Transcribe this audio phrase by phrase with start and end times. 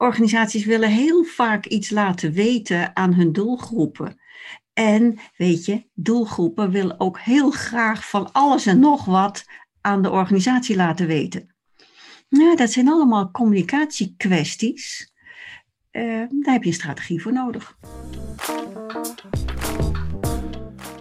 [0.00, 4.20] organisaties willen heel vaak iets laten weten aan hun doelgroepen.
[4.72, 9.44] En weet je, doelgroepen willen ook heel graag van alles en nog wat
[9.80, 11.54] aan de organisatie laten weten.
[12.28, 15.12] Nou, dat zijn allemaal communicatiekwesties.
[15.92, 17.78] Uh, daar heb je een strategie voor nodig.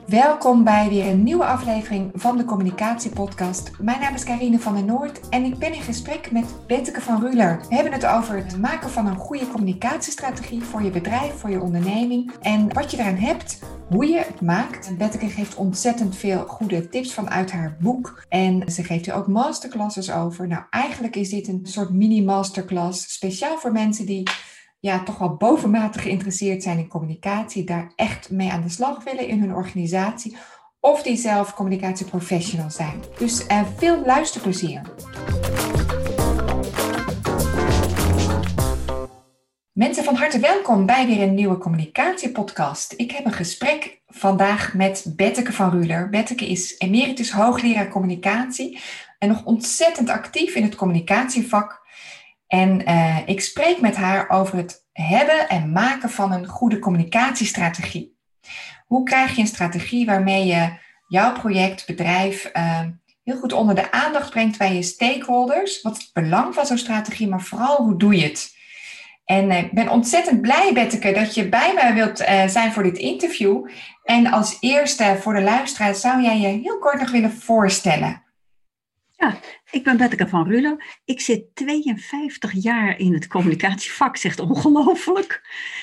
[0.09, 3.71] Welkom bij weer een nieuwe aflevering van de Communicatiepodcast.
[3.79, 7.21] Mijn naam is Karine van der Noord en ik ben in gesprek met Betteke van
[7.21, 7.59] Ruler.
[7.69, 11.61] We hebben het over het maken van een goede communicatiestrategie voor je bedrijf, voor je
[11.61, 14.97] onderneming en wat je eraan hebt, hoe je het maakt.
[14.97, 20.11] Betteke geeft ontzettend veel goede tips vanuit haar boek en ze geeft er ook masterclasses
[20.11, 20.47] over.
[20.47, 24.29] Nou, eigenlijk is dit een soort mini-masterclass speciaal voor mensen die
[24.79, 29.27] ja, toch wel bovenmatig geïnteresseerd zijn in communicatie, daar echt mee aan de slag willen
[29.27, 30.37] in hun organisatie,
[30.79, 33.03] of die zelf communicatieprofessional zijn.
[33.17, 34.81] Dus uh, veel luisterplezier.
[39.71, 42.93] Mensen van harte welkom bij weer een nieuwe communicatiepodcast.
[42.97, 46.09] Ik heb een gesprek vandaag met Betteke van Ruler.
[46.09, 48.79] Betteke is emeritus hoogleraar communicatie
[49.17, 51.87] en nog ontzettend actief in het communicatievak
[52.49, 58.17] en uh, ik spreek met haar over het hebben en maken van een goede communicatiestrategie.
[58.85, 60.69] Hoe krijg je een strategie waarmee je
[61.07, 62.79] jouw project, bedrijf uh,
[63.23, 65.81] heel goed onder de aandacht brengt bij je stakeholders?
[65.81, 68.57] Wat het belang van zo'n strategie, maar vooral hoe doe je het?
[69.25, 72.17] En uh, ik ben ontzettend blij, Betteke, dat je bij mij wilt
[72.51, 73.67] zijn voor dit interview.
[74.03, 78.23] En als eerste voor de luisteraar zou jij je heel kort nog willen voorstellen.
[79.19, 79.39] Ja,
[79.71, 80.99] ik ben Betteke van Ruller.
[81.05, 85.41] Ik zit 52 jaar in het communicatievak, zegt ongelooflijk.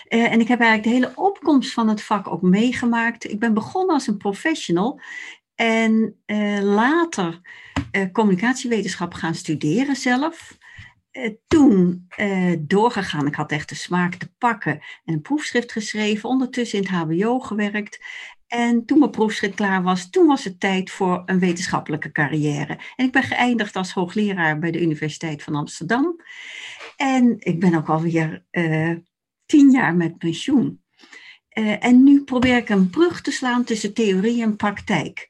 [0.08, 3.30] Uh, en ik heb eigenlijk de hele opkomst van het vak ook meegemaakt.
[3.30, 5.00] Ik ben begonnen als een professional
[5.54, 7.40] en uh, later
[7.92, 10.58] uh, communicatiewetenschap gaan studeren zelf.
[11.46, 12.06] toen
[12.58, 14.72] doorgegaan, ik had echt de smaak te pakken
[15.04, 17.98] en een proefschrift geschreven, ondertussen in het HBO gewerkt.
[18.46, 22.78] En toen mijn proefschrift klaar was, toen was het tijd voor een wetenschappelijke carrière.
[22.96, 26.20] En ik ben geëindigd als hoogleraar bij de Universiteit van Amsterdam.
[26.96, 28.96] En ik ben ook alweer uh,
[29.46, 30.82] tien jaar met pensioen.
[31.58, 35.28] Uh, en nu probeer ik een brug te slaan tussen theorie en praktijk.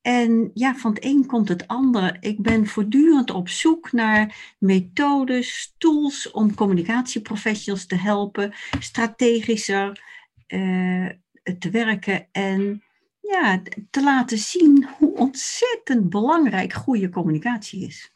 [0.00, 2.16] En ja, van het een komt het ander.
[2.20, 10.02] Ik ben voortdurend op zoek naar methodes, tools om communicatieprofessionals te helpen, strategischer,
[10.48, 11.08] uh,
[11.58, 12.82] te werken en
[13.20, 18.12] ja, te laten zien hoe ontzettend belangrijk goede communicatie is.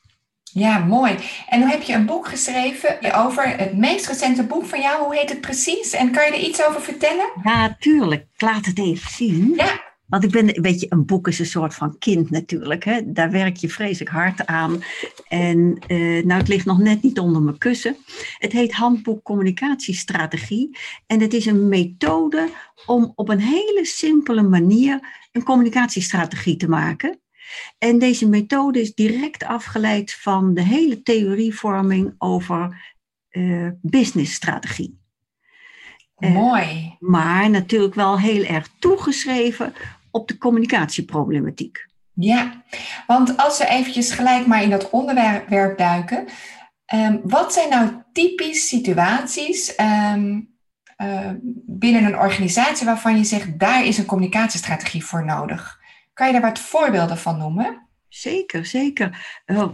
[0.52, 1.18] Ja, mooi.
[1.48, 5.02] En dan heb je een boek geschreven over het meest recente boek van jou.
[5.04, 5.92] Hoe heet het precies?
[5.92, 7.30] En kan je er iets over vertellen?
[7.42, 8.26] Ja, tuurlijk.
[8.34, 9.52] Ik laat het even zien.
[9.56, 9.87] Ja.
[10.08, 12.84] Want ik ben, weet je, een boek is een soort van kind natuurlijk.
[12.84, 13.12] Hè?
[13.12, 14.82] Daar werk je vreselijk hard aan.
[15.28, 17.96] En uh, nou, het ligt nog net niet onder mijn kussen.
[18.38, 20.78] Het heet Handboek Communicatiestrategie.
[21.06, 22.48] En het is een methode
[22.86, 25.00] om op een hele simpele manier
[25.32, 27.20] een communicatiestrategie te maken.
[27.78, 32.94] En deze methode is direct afgeleid van de hele theorievorming over
[33.30, 34.98] uh, businessstrategie.
[36.16, 36.62] Mooi.
[36.62, 39.72] Uh, maar natuurlijk wel heel erg toegeschreven
[40.18, 41.86] op de communicatieproblematiek.
[42.12, 42.62] Ja,
[43.06, 46.26] want als we eventjes gelijk maar in dat onderwerp duiken.
[46.94, 49.74] Um, wat zijn nou typisch situaties
[50.12, 50.56] um,
[51.02, 51.30] uh,
[51.66, 55.80] binnen een organisatie waarvan je zegt, daar is een communicatiestrategie voor nodig?
[56.12, 57.88] Kan je daar wat voorbeelden van noemen?
[58.08, 59.42] Zeker, zeker.
[59.46, 59.66] Uh,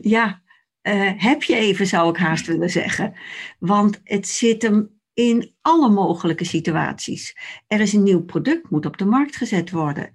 [0.00, 0.40] ja,
[0.82, 3.14] uh, heb je even, zou ik haast willen zeggen.
[3.58, 7.36] Want het zit hem in alle mogelijke situaties.
[7.66, 10.10] Er is een nieuw product, moet op de markt gezet worden.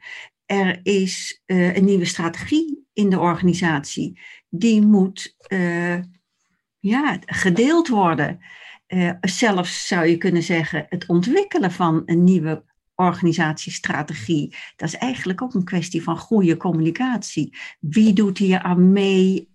[0.46, 4.20] Er is uh, een nieuwe strategie in de organisatie.
[4.50, 6.00] Die moet uh,
[6.80, 8.40] ja, gedeeld worden.
[8.88, 12.64] Uh, zelfs zou je kunnen zeggen, het ontwikkelen van een nieuwe
[12.96, 14.56] organisatiestrategie.
[14.76, 17.58] Dat is eigenlijk ook een kwestie van goede communicatie.
[17.80, 19.52] Wie doet hier aan mee?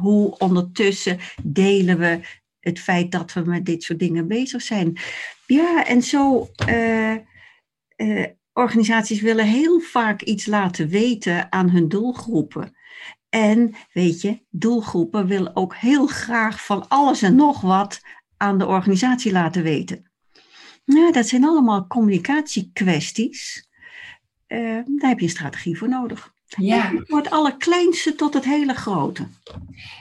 [0.00, 2.20] hoe ondertussen delen we
[2.60, 4.98] het feit dat we met dit soort dingen bezig zijn.
[5.46, 6.50] Ja, en zo.
[6.68, 7.16] Uh,
[8.52, 12.76] organisaties willen heel vaak iets laten weten aan hun doelgroepen.
[13.28, 18.00] En weet je, doelgroepen willen ook heel graag van alles en nog wat
[18.36, 20.10] aan de organisatie laten weten.
[20.84, 23.68] Nou, dat zijn allemaal communicatiekwesties.
[24.48, 26.32] Uh, daar heb je een strategie voor nodig.
[26.58, 26.92] Ja.
[27.06, 29.26] Voor het allerkleinste tot het hele grote.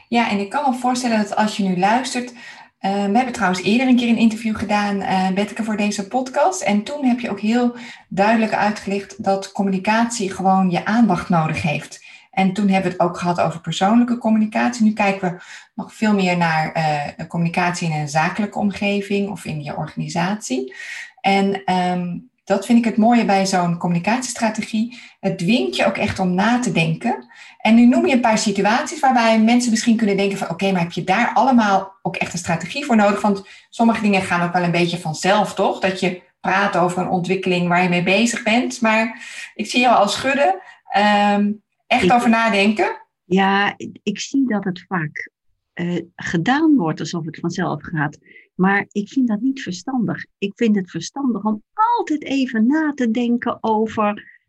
[0.08, 2.32] Ja, en ik kan me voorstellen dat als je nu luistert.
[2.32, 6.62] Uh, we hebben trouwens eerder een keer een interview gedaan, uh, Betteke, voor deze podcast.
[6.62, 7.76] En toen heb je ook heel
[8.08, 12.06] duidelijk uitgelicht dat communicatie gewoon je aandacht nodig heeft.
[12.32, 14.84] En toen hebben we het ook gehad over persoonlijke communicatie.
[14.84, 15.42] Nu kijken we
[15.76, 20.74] nog veel meer naar uh, communicatie in een zakelijke omgeving of in je organisatie.
[21.22, 22.18] En ehm,
[22.50, 25.00] dat vind ik het mooie bij zo'n communicatiestrategie.
[25.20, 27.26] Het dwingt je ook echt om na te denken.
[27.58, 30.82] En nu noem je een paar situaties waarbij mensen misschien kunnen denken van oké, maar
[30.82, 33.22] heb je daar allemaal ook echt een strategie voor nodig?
[33.22, 35.80] Want sommige dingen gaan ook wel een beetje vanzelf, toch?
[35.80, 38.82] Dat je praat over een ontwikkeling waar je mee bezig bent.
[38.82, 39.22] Maar
[39.56, 40.60] ik zie jou al schudden.
[40.90, 41.52] Ehm,
[41.88, 43.08] echt over nadenken.
[43.26, 45.32] Ja, ik zie dat het vaak
[45.74, 48.18] uh, gedaan wordt alsof het vanzelf gaat.
[48.60, 50.26] Maar ik vind dat niet verstandig.
[50.38, 51.64] Ik vind het verstandig om
[51.98, 54.40] altijd even na te denken over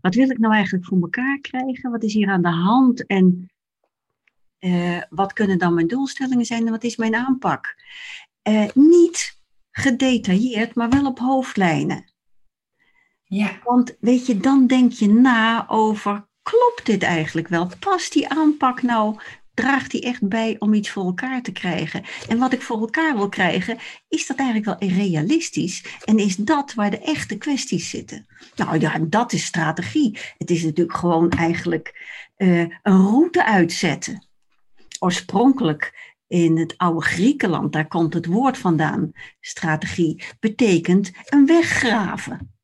[0.00, 1.90] wat wil ik nou eigenlijk voor elkaar krijgen?
[1.90, 3.06] Wat is hier aan de hand?
[3.06, 3.50] En
[4.60, 7.76] uh, wat kunnen dan mijn doelstellingen zijn en wat is mijn aanpak?
[8.48, 9.40] Uh, niet
[9.70, 12.12] gedetailleerd, maar wel op hoofdlijnen.
[13.24, 13.58] Ja.
[13.64, 17.70] Want weet je, dan denk je na over, klopt dit eigenlijk wel?
[17.80, 19.20] Past die aanpak nou
[19.60, 22.02] draagt die echt bij om iets voor elkaar te krijgen?
[22.28, 23.78] En wat ik voor elkaar wil krijgen,
[24.08, 25.84] is dat eigenlijk wel realistisch?
[26.04, 28.26] En is dat waar de echte kwesties zitten?
[28.56, 30.18] Nou ja, dat is strategie.
[30.38, 34.26] Het is natuurlijk gewoon eigenlijk uh, een route uitzetten.
[34.98, 42.54] Oorspronkelijk in het oude Griekenland, daar komt het woord vandaan, strategie, betekent een weg graven.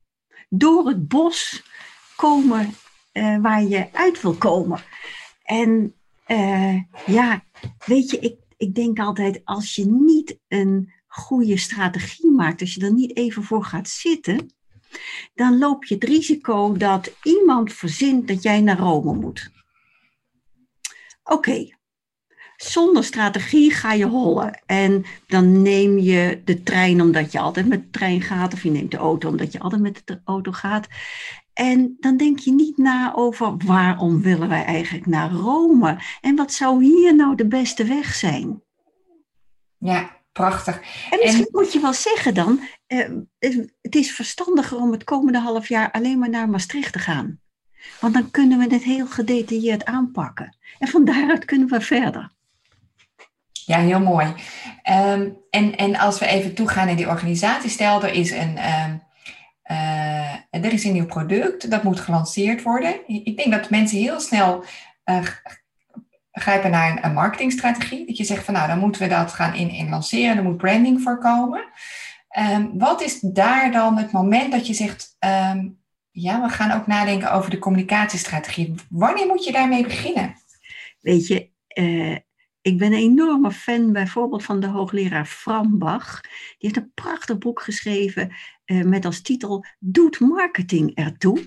[0.48, 1.62] Door het bos
[2.16, 2.74] komen
[3.12, 4.80] uh, waar je uit wil komen.
[5.42, 5.94] En
[6.26, 7.44] uh, ja,
[7.86, 12.80] weet je, ik, ik denk altijd, als je niet een goede strategie maakt, als je
[12.80, 14.54] er niet even voor gaat zitten,
[15.34, 19.50] dan loop je het risico dat iemand verzint dat jij naar Rome moet.
[21.22, 21.76] Oké,
[22.56, 24.62] zonder strategie ga je hollen.
[24.66, 28.70] En dan neem je de trein omdat je altijd met de trein gaat, of je
[28.70, 30.86] neemt de auto omdat je altijd met de auto gaat.
[31.56, 35.98] En dan denk je niet na over waarom willen wij eigenlijk naar Rome?
[36.20, 38.62] En wat zou hier nou de beste weg zijn?
[39.78, 40.80] Ja, prachtig.
[41.10, 43.08] En misschien moet je wel zeggen dan, eh,
[43.80, 47.40] het is verstandiger om het komende half jaar alleen maar naar Maastricht te gaan.
[48.00, 50.56] Want dan kunnen we het heel gedetailleerd aanpakken.
[50.78, 52.30] En van daaruit kunnen we verder.
[53.52, 54.26] Ja, heel mooi.
[54.90, 59.04] Um, en, en als we even toegaan in die organisatie, stel er is een, um,
[59.70, 60.05] uh,
[60.50, 62.94] er is een nieuw product, dat moet gelanceerd worden.
[63.24, 64.64] Ik denk dat mensen heel snel
[65.04, 65.26] uh,
[66.32, 68.06] grijpen naar een, marketingstrategie.
[68.06, 71.02] Dat je zegt van nou, dan moeten we dat gaan in, lanceren, er moet branding
[71.02, 71.64] voorkomen.
[72.38, 75.16] Um, wat is daar dan het moment dat je zegt,
[76.10, 78.74] ja, we gaan ook nadenken over de communicatiestrategie.
[78.90, 80.34] Wanneer moet je daarmee beginnen?
[81.00, 82.16] Weet je, uh,
[82.60, 86.20] ik ben een enorme fan bijvoorbeeld van de hoogleraar Frambach.
[86.20, 88.32] Die heeft een prachtig boek geschreven
[88.66, 91.44] met als titel Doet marketing ertoe?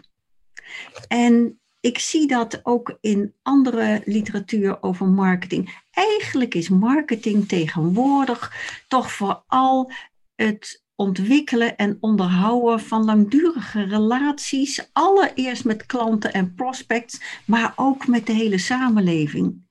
[1.07, 5.81] En ik zie dat ook in andere literatuur over marketing.
[5.92, 8.54] Eigenlijk is marketing tegenwoordig
[8.88, 9.92] toch vooral
[10.36, 14.89] het ontwikkelen en onderhouden van langdurige relaties.
[14.94, 19.68] Allereerst met klanten en prospects, maar ook met de hele samenleving.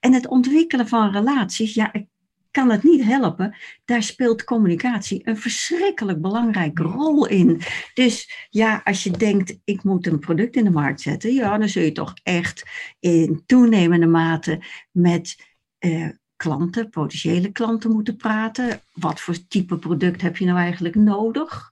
[0.00, 2.06] En het ontwikkelen van relaties, ja, ik
[2.50, 3.56] kan het niet helpen.
[3.84, 7.60] Daar speelt communicatie een verschrikkelijk belangrijke rol in.
[7.94, 11.68] Dus ja, als je denkt, ik moet een product in de markt zetten, ja, dan
[11.68, 12.62] zul je toch echt
[13.00, 14.62] in toenemende mate
[14.92, 15.46] met
[15.78, 18.80] eh, klanten, potentiële klanten moeten praten.
[18.92, 21.70] Wat voor type product heb je nou eigenlijk nodig?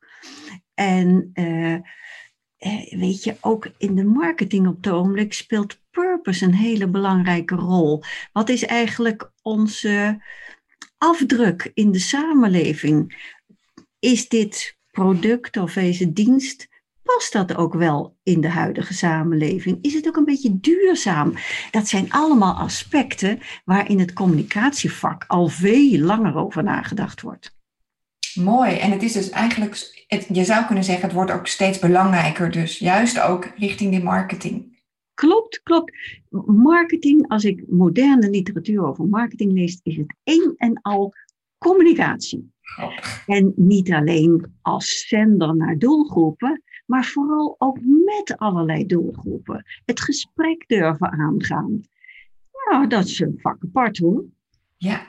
[0.75, 1.81] En eh, eh
[2.91, 8.03] weet je, ook in de marketing op het ogenblik speelt purpose een hele belangrijke rol.
[8.33, 10.23] Wat is eigenlijk onze
[10.99, 13.27] afdruk in de samenleving?
[13.99, 16.69] Is dit product of deze dienst,
[17.03, 19.79] past dat ook wel in de huidige samenleving?
[19.83, 21.35] Is het ook een beetje duurzaam?
[21.71, 27.57] Dat zijn allemaal aspecten waar in het communicatievak al veel langer over nagedacht wordt.
[28.35, 28.77] Mooi.
[28.77, 32.51] En het is dus eigenlijk, je zou kunnen zeggen, het wordt ook steeds belangrijker.
[32.51, 34.78] Dus juist ook richting de marketing.
[35.19, 35.93] Klopt, klopt.
[36.47, 41.13] Marketing, als ik moderne literatuur over marketing lees, is het één en al
[41.59, 42.53] communicatie.
[43.27, 49.65] En niet alleen als zender naar doelgroepen, maar vooral ook met allerlei doelgroepen.
[49.85, 51.81] Het gesprek durven aangaan.
[52.71, 54.25] Nou, dat is een vak apart hoor.
[54.77, 55.07] Ja,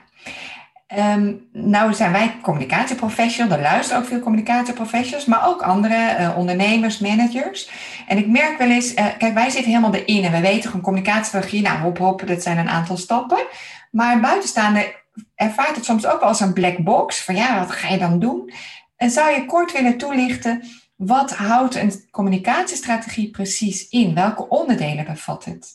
[0.98, 6.98] Um, nou zijn wij communicatieprofessionals, er luisteren ook veel communicatieprofessionals, maar ook andere uh, ondernemers,
[6.98, 7.70] managers.
[8.06, 10.84] En ik merk wel eens, uh, kijk, wij zitten helemaal erin en we weten gewoon
[10.84, 13.46] communicatiestrategie, nou hop hop, dat zijn een aantal stappen.
[13.90, 14.94] Maar buitenstaande
[15.34, 18.18] ervaart het soms ook wel als een black box, van ja, wat ga je dan
[18.18, 18.52] doen?
[18.96, 20.62] En zou je kort willen toelichten,
[20.96, 24.14] wat houdt een communicatiestrategie precies in?
[24.14, 25.68] Welke onderdelen bevat het?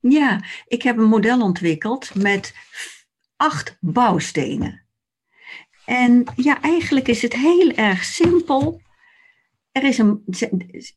[0.00, 2.54] Ja, ik heb een model ontwikkeld met
[3.36, 4.86] acht bouwstenen.
[5.84, 8.80] En ja, eigenlijk is het heel erg simpel.
[9.72, 10.22] Er is een,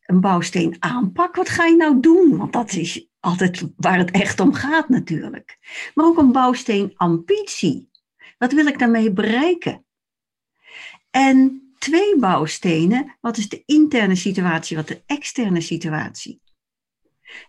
[0.06, 1.36] een bouwsteen aanpak.
[1.36, 2.36] Wat ga je nou doen?
[2.36, 5.58] Want dat is altijd waar het echt om gaat natuurlijk.
[5.94, 7.90] Maar ook een bouwsteen ambitie.
[8.38, 9.84] Wat wil ik daarmee bereiken?
[11.10, 13.16] En twee bouwstenen.
[13.20, 14.76] Wat is de interne situatie?
[14.76, 16.40] Wat de externe situatie?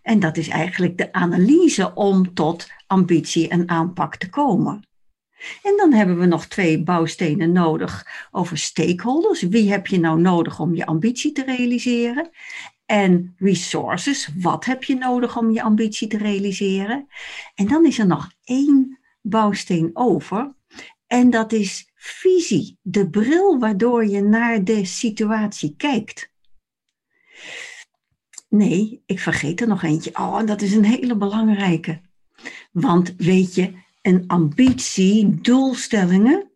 [0.02, 4.86] En dat is eigenlijk de analyse om tot ambitie en aanpak te komen.
[5.64, 9.42] En dan hebben we nog twee bouwstenen nodig over stakeholders.
[9.42, 12.30] Wie heb je nou nodig om je ambitie te realiseren?
[12.86, 17.08] En resources, wat heb je nodig om je ambitie te realiseren?
[17.56, 20.56] En dan is er nog één bouwsteen over.
[21.08, 26.32] En dat is visie, de bril waardoor je naar de situatie kijkt.
[28.50, 30.12] Nee, ik vergeet er nog eentje.
[30.14, 32.02] Oh, dat is een hele belangrijke.
[32.72, 36.52] Want weet je, een ambitie, doelstellingen,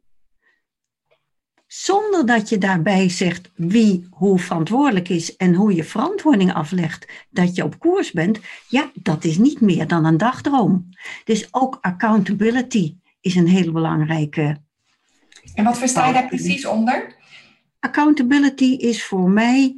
[1.67, 7.55] zonder dat je daarbij zegt wie hoe verantwoordelijk is en hoe je verantwoording aflegt dat
[7.55, 10.89] je op koers bent, ja, dat is niet meer dan een dagdroom.
[11.23, 14.57] Dus ook accountability is een hele belangrijke.
[15.53, 17.15] En wat versta je daar precies onder?
[17.79, 19.75] Accountability is voor mij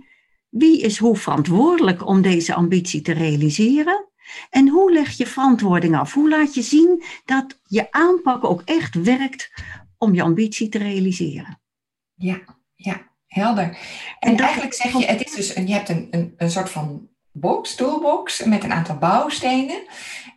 [0.50, 4.08] wie is hoe verantwoordelijk om deze ambitie te realiseren?
[4.50, 6.14] En hoe leg je verantwoording af?
[6.14, 9.52] Hoe laat je zien dat je aanpak ook echt werkt
[9.98, 11.60] om je ambitie te realiseren?
[12.14, 12.40] Ja,
[12.76, 13.78] ja, helder.
[14.20, 17.76] En, eigenlijk zeg je, het is dus, je hebt een, een, een soort van box,
[17.76, 19.82] toolbox met een aantal bouwstenen.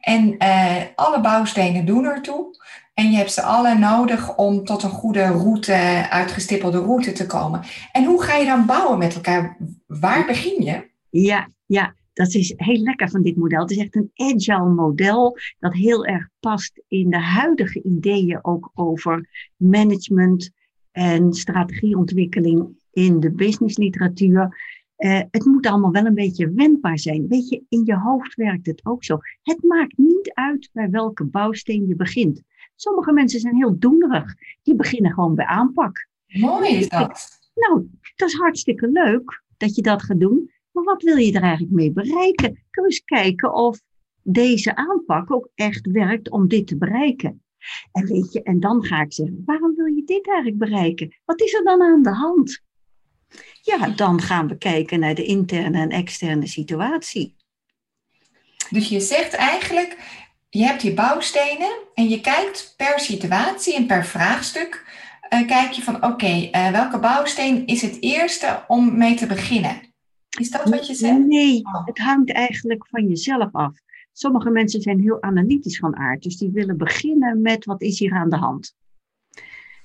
[0.00, 2.59] En uh, alle bouwstenen doen ertoe.
[2.94, 7.62] En je hebt ze alle nodig om tot een goede route, uitgestippelde route te komen.
[7.92, 9.56] En hoe ga je dan bouwen met elkaar?
[9.87, 10.90] Waar begin je?
[11.11, 13.61] Ja, ja, dat is heel lekker van dit model.
[13.61, 18.71] Het is echt een agile model dat heel erg past in de huidige ideeën ook
[18.75, 20.50] over management
[20.91, 24.59] en strategieontwikkeling in de businessliteratuur.
[24.99, 27.29] Uh, het moet allemaal wel een beetje wendbaar zijn.
[27.29, 29.19] Weet je, in je hoofd werkt het ook zo.
[29.43, 32.43] Het maakt niet uit bij welke bouwsteen je begint.
[32.77, 34.35] Sommige mensen zijn heel doenerig.
[34.62, 36.07] Die beginnen gewoon bij aanpak.
[36.27, 37.29] Mooi is dat.
[37.55, 40.50] Nou, dat is hartstikke leuk dat je dat gaat doen.
[40.73, 42.65] Maar wat wil je er eigenlijk mee bereiken?
[42.71, 43.81] Kun je eens kijken of
[44.23, 47.43] deze aanpak ook echt werkt om dit te bereiken.
[47.93, 51.17] En weet je, en dan ga ik zeggen, waarom wil je dit eigenlijk bereiken?
[51.25, 52.62] Wat is er dan aan de hand?
[53.62, 57.37] Ja, dan gaan we kijken naar de interne en externe situatie.
[58.71, 59.97] Dus je zegt eigenlijk,
[60.49, 64.85] je hebt die bouwstenen en je kijkt per situatie en per vraagstuk,
[65.35, 69.89] uh, kijk je van oké, uh, welke bouwsteen is het eerste om mee te beginnen?
[70.38, 71.26] Is dat wat je zegt?
[71.26, 71.87] Nee, oh.
[71.87, 73.78] het hangt eigenlijk van jezelf af.
[74.12, 78.12] Sommige mensen zijn heel analytisch van aard, dus die willen beginnen met wat is hier
[78.12, 78.76] aan de hand.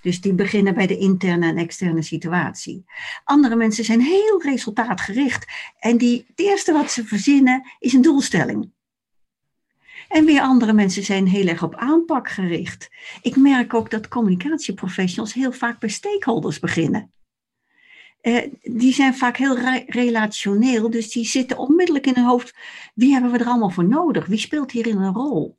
[0.02, 2.86] Dus die beginnen bij de interne en externe situatie.
[3.24, 5.46] Andere mensen zijn heel resultaatgericht
[5.80, 8.72] en die, het eerste wat ze verzinnen is een doelstelling.
[10.08, 12.90] En weer andere mensen zijn heel erg op aanpak gericht.
[13.22, 17.14] Ik merk ook dat communicatieprofessionals heel vaak bij stakeholders beginnen.
[18.26, 22.56] Uh, die zijn vaak heel re relationeel, dus die zitten onmiddellijk in hun hoofd.
[22.94, 24.26] Wie hebben we er allemaal voor nodig?
[24.26, 25.58] Wie speelt hierin een rol?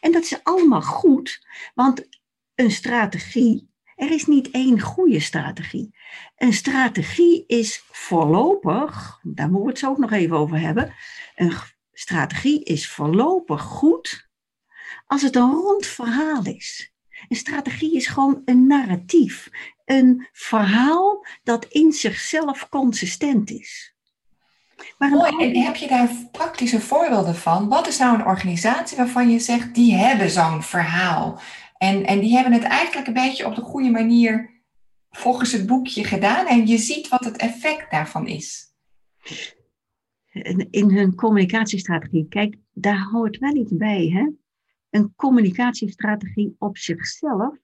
[0.00, 2.08] En dat is allemaal goed, want
[2.54, 5.94] een strategie, er is niet één goede strategie.
[6.36, 10.94] Een strategie is voorlopig, daar moeten we het zo ook nog even over hebben.
[11.34, 11.52] Een
[11.92, 14.28] strategie is voorlopig goed
[15.06, 16.92] als het een rond verhaal is.
[17.28, 19.50] Een strategie is gewoon een narratief,
[19.86, 23.94] een verhaal dat in zichzelf consistent is.
[24.98, 27.68] Maar Mooi, en heb je daar praktische voorbeelden van?
[27.68, 31.40] Wat is nou een organisatie waarvan je zegt, die hebben zo'n verhaal?
[31.78, 34.62] En, en die hebben het eigenlijk een beetje op de goede manier
[35.10, 38.74] volgens het boekje gedaan en je ziet wat het effect daarvan is
[40.70, 42.28] in hun communicatiestrategie.
[42.28, 44.08] Kijk, daar hoort wel iets bij.
[44.08, 44.30] Hè?
[44.90, 47.54] Een communicatiestrategie op zichzelf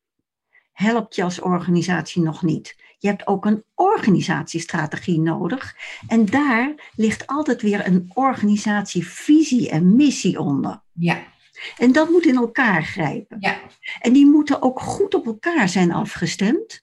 [0.73, 2.77] helpt je als organisatie nog niet.
[2.99, 5.77] Je hebt ook een organisatiestrategie nodig.
[6.07, 10.83] En daar ligt altijd weer een organisatievisie en missie onder.
[10.93, 11.23] Ja.
[11.79, 13.37] En dat moet in elkaar grijpen.
[13.41, 13.61] Ja.
[14.01, 16.81] En die moeten ook goed op elkaar zijn afgestemd.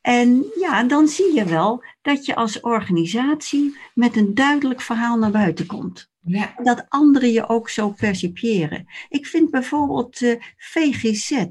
[0.00, 5.30] En ja, dan zie je wel dat je als organisatie met een duidelijk verhaal naar
[5.30, 6.11] buiten komt.
[6.24, 6.54] Ja.
[6.62, 8.86] Dat anderen je ook zo percipiëren.
[9.08, 11.46] Ik vind bijvoorbeeld uh, eh, VGZ,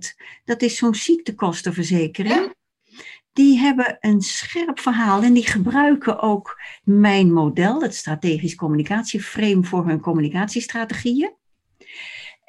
[0.45, 2.53] dat is zo'n ziektekostenverzekering.
[3.33, 9.87] die hebben een scherp verhaal en die gebruiken ook mijn model, het strategisch communicatieframe, voor
[9.87, 11.33] hun communicatiestrategieën.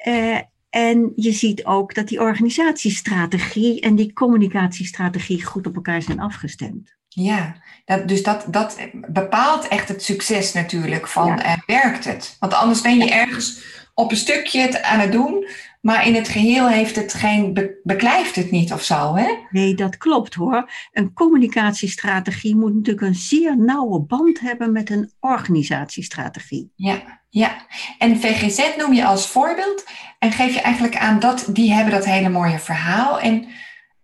[0.07, 0.39] Uh,
[0.69, 6.95] en je ziet ook dat die organisatiestrategie en die communicatiestrategie goed op elkaar zijn afgestemd.
[7.13, 7.55] Ja,
[7.85, 8.77] dat, dus dat, dat
[9.07, 11.45] bepaalt echt het succes natuurlijk van ja.
[11.45, 12.35] uh, werkt het.
[12.39, 13.61] Want anders ben je ergens
[13.93, 15.47] op een stukje het aan het doen,
[15.81, 19.27] maar in het geheel heeft het geen, be, beklijft het niet of zo, hè?
[19.49, 20.71] Nee, dat klopt hoor.
[20.91, 26.71] Een communicatiestrategie moet natuurlijk een zeer nauwe band hebben met een organisatiestrategie.
[26.75, 27.55] Ja, ja.
[27.97, 29.83] En VGZ noem je als voorbeeld
[30.19, 33.19] en geef je eigenlijk aan dat die hebben dat hele mooie verhaal.
[33.19, 33.45] En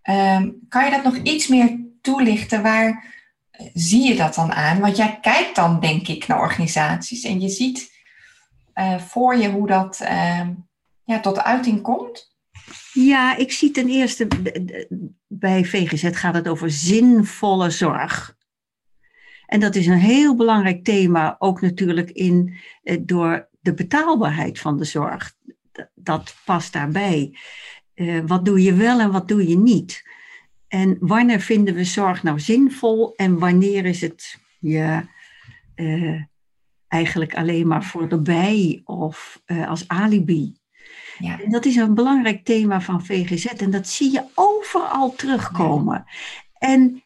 [0.02, 2.62] um, kan je dat nog iets meer toelichten?
[2.62, 3.14] Waar
[3.50, 4.80] eh, zie je dat dan aan?
[4.80, 7.98] Want jij kijkt dan, denk ik, naar organisaties en je ziet
[8.74, 10.48] uh, voor je hoe dat uh,
[11.04, 12.28] ja, tot uiting komt?
[12.92, 14.28] Ja, ik zie ten eerste
[15.26, 18.38] bij VGZ gaat het over zinvolle zorg.
[19.46, 24.76] En dat is een heel belangrijk thema, ook natuurlijk in, eh, door de betaalbaarheid van
[24.76, 25.34] de zorg.
[25.94, 27.38] Dat past daarbij.
[27.94, 30.08] Uh, wat doe je wel en wat doe je niet?
[30.70, 35.08] En wanneer vinden we zorg nou zinvol en wanneer is het ja,
[35.76, 36.22] uh,
[36.88, 40.56] eigenlijk alleen maar voor de bij of uh, als alibi?
[41.18, 41.40] Ja.
[41.40, 46.04] En dat is een belangrijk thema van VGZ en dat zie je overal terugkomen.
[46.06, 46.12] Ja.
[46.52, 47.02] En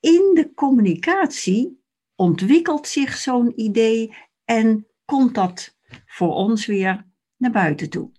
[0.00, 1.82] in de communicatie
[2.14, 7.06] ontwikkelt zich zo'n idee en komt dat voor ons weer
[7.36, 8.10] naar buiten toe.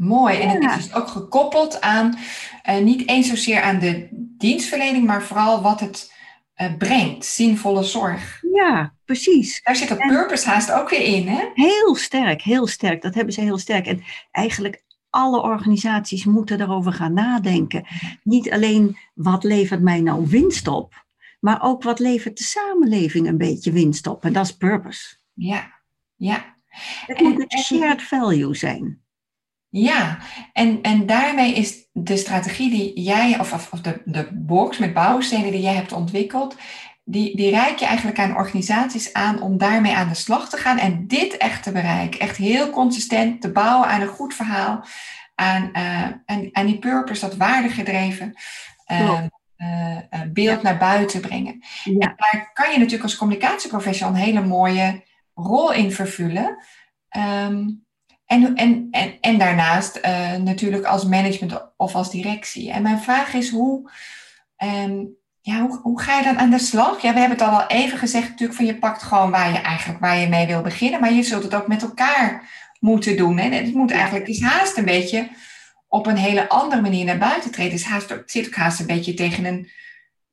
[0.00, 0.38] Mooi.
[0.38, 2.18] En het is dus ook gekoppeld aan,
[2.68, 6.12] uh, niet eens zozeer aan de dienstverlening, maar vooral wat het
[6.56, 7.24] uh, brengt.
[7.24, 8.42] Zinvolle zorg.
[8.52, 9.62] Ja, precies.
[9.62, 11.48] Daar zit dat en, purpose haast ook weer in, hè?
[11.54, 13.02] Heel sterk, heel sterk.
[13.02, 13.86] Dat hebben ze heel sterk.
[13.86, 17.86] En eigenlijk alle organisaties moeten daarover gaan nadenken.
[18.22, 21.04] Niet alleen wat levert mij nou winst op,
[21.40, 24.24] maar ook wat levert de samenleving een beetje winst op.
[24.24, 25.16] En dat is purpose.
[25.34, 25.72] Ja,
[26.16, 26.56] ja.
[27.06, 29.08] Het en, moet een shared value zijn.
[29.70, 30.18] Ja,
[30.52, 35.50] en, en daarmee is de strategie die jij, of, of, de, de box met bouwstenen
[35.50, 36.56] die jij hebt ontwikkeld,
[37.04, 40.78] die, die reik je eigenlijk aan organisaties aan om daarmee aan de slag te gaan
[40.78, 42.20] en dit echt te bereiken.
[42.20, 44.84] Echt heel consistent te bouwen aan een goed verhaal,
[45.34, 48.34] aan, uh, aan, aan die purpose, dat waardegedreven
[48.92, 49.22] uh,
[49.56, 49.96] uh,
[50.32, 51.62] beeld naar buiten brengen.
[51.84, 51.92] Ja.
[51.92, 55.02] En daar kan je natuurlijk als communicatieprofessional een hele mooie
[55.34, 56.64] rol in vervullen.
[57.46, 57.88] Um,
[58.30, 62.70] en, en, en, en daarnaast uh, natuurlijk als management of als directie.
[62.70, 63.90] En mijn vraag is hoe,
[64.64, 67.02] um, ja, hoe, hoe ga je dan aan de slag?
[67.02, 69.58] Ja, we hebben het al wel even gezegd natuurlijk van je pakt gewoon waar je
[69.58, 71.00] eigenlijk waar je mee wil beginnen.
[71.00, 72.48] Maar je zult het ook met elkaar
[72.80, 73.38] moeten doen.
[73.38, 73.48] Hè?
[73.48, 75.28] Het moet eigenlijk, is haast een beetje
[75.88, 77.72] op een hele andere manier naar buiten treden.
[77.72, 79.70] Het, haast, het zit ook haast een beetje tegen een,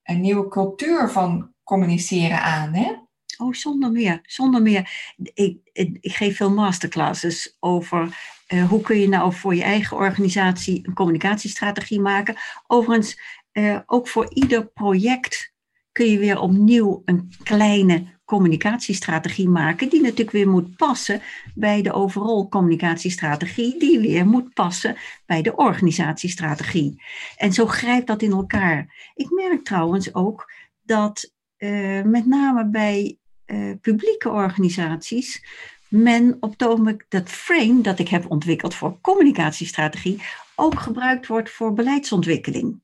[0.03, 2.73] een nieuwe cultuur van communiceren aan.
[2.73, 2.91] Hè?
[3.37, 5.13] Oh, zonder meer, zonder meer.
[5.33, 10.79] Ik, ik, geef veel masterclasses over uh, hoe kun je nou voor je eigen organisatie
[10.83, 12.35] een communicatiestrategie maken.
[12.67, 13.19] Overigens,
[13.53, 15.53] uh, ook voor ieder project
[15.91, 21.21] kun je weer opnieuw een kleine communicatiestrategie maken, die natuurlijk weer moet passen
[21.55, 24.95] bij de overal communicatiestrategie, die weer moet passen
[25.25, 27.03] bij de organisatiestrategie.
[27.37, 29.11] En zo grijpt dat in elkaar.
[29.15, 30.51] Ik merk trouwens ook
[30.83, 35.41] dat uh, met name bij uh, publieke organisaties
[35.87, 40.21] men op het ogenblik dat frame dat ik heb ontwikkeld voor communicatiestrategie
[40.55, 42.81] ook gebruikt wordt voor beleidsontwikkeling.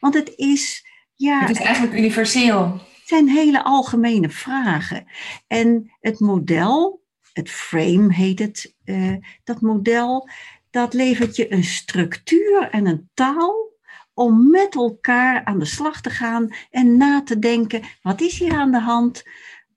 [0.00, 0.86] Want het is.
[1.14, 2.72] Ja, het is eigenlijk universeel.
[2.72, 5.06] Het zijn hele algemene vragen.
[5.46, 10.28] En het model, het frame heet het, uh, dat model,
[10.70, 13.74] dat levert je een structuur en een taal
[14.14, 18.52] om met elkaar aan de slag te gaan en na te denken, wat is hier
[18.52, 19.22] aan de hand?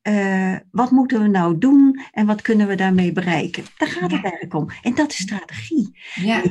[0.10, 3.63] Uh, wat moeten we nou doen en wat kunnen we daarmee bereiken?
[3.78, 4.67] Daar gaat het eigenlijk om.
[4.82, 6.00] En dat is strategie.
[6.15, 6.43] Ja.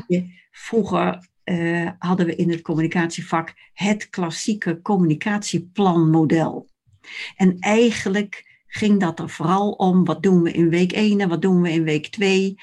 [0.51, 6.69] Vroeger uh, hadden we in het communicatievak het klassieke communicatieplanmodel.
[7.37, 11.43] En eigenlijk ging dat er vooral om wat doen we in week 1 en wat
[11.43, 12.55] doen we in week 2.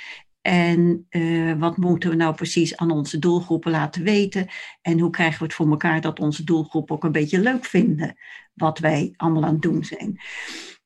[0.42, 4.48] En uh, wat moeten we nou precies aan onze doelgroepen laten weten?
[4.82, 8.16] En hoe krijgen we het voor elkaar dat onze doelgroep ook een beetje leuk vinden
[8.54, 10.20] wat wij allemaal aan het doen zijn?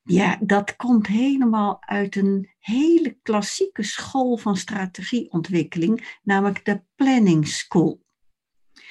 [0.03, 8.01] Ja, dat komt helemaal uit een hele klassieke school van strategieontwikkeling, namelijk de Planning School.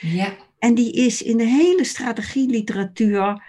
[0.01, 0.37] Ja.
[0.59, 3.43] En die is in de hele strategieliteratuur,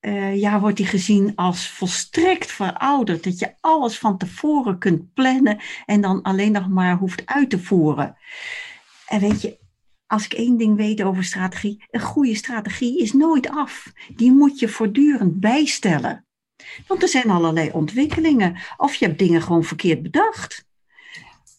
[0.00, 3.24] uh, ja, wordt die gezien als volstrekt verouderd.
[3.24, 7.58] Dat je alles van tevoren kunt plannen en dan alleen nog maar hoeft uit te
[7.58, 8.16] voeren.
[9.06, 9.58] En weet je,
[10.06, 13.92] als ik één ding weet over strategie, een goede strategie is nooit af.
[14.16, 16.26] Die moet je voortdurend bijstellen.
[16.86, 18.56] Want er zijn allerlei ontwikkelingen.
[18.76, 20.64] Of je hebt dingen gewoon verkeerd bedacht.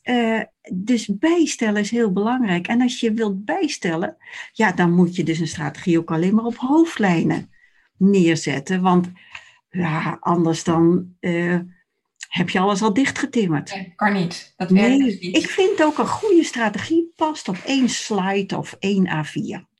[0.04, 0.42] Uh,
[0.74, 2.68] dus bijstellen is heel belangrijk.
[2.68, 4.18] En als je wilt bijstellen,
[4.52, 7.52] ja, dan moet je dus een strategie ook alleen maar op hoofdlijnen
[7.98, 8.82] neerzetten.
[8.82, 9.12] Want
[9.70, 11.60] ja, anders dan uh,
[12.28, 13.76] heb je alles al dichtgetimmerd.
[13.76, 14.54] Nee, kan niet.
[14.58, 15.38] Dat nee, dus niet.
[15.38, 19.73] Ik vind ook een goede strategie past op één slide of één A4.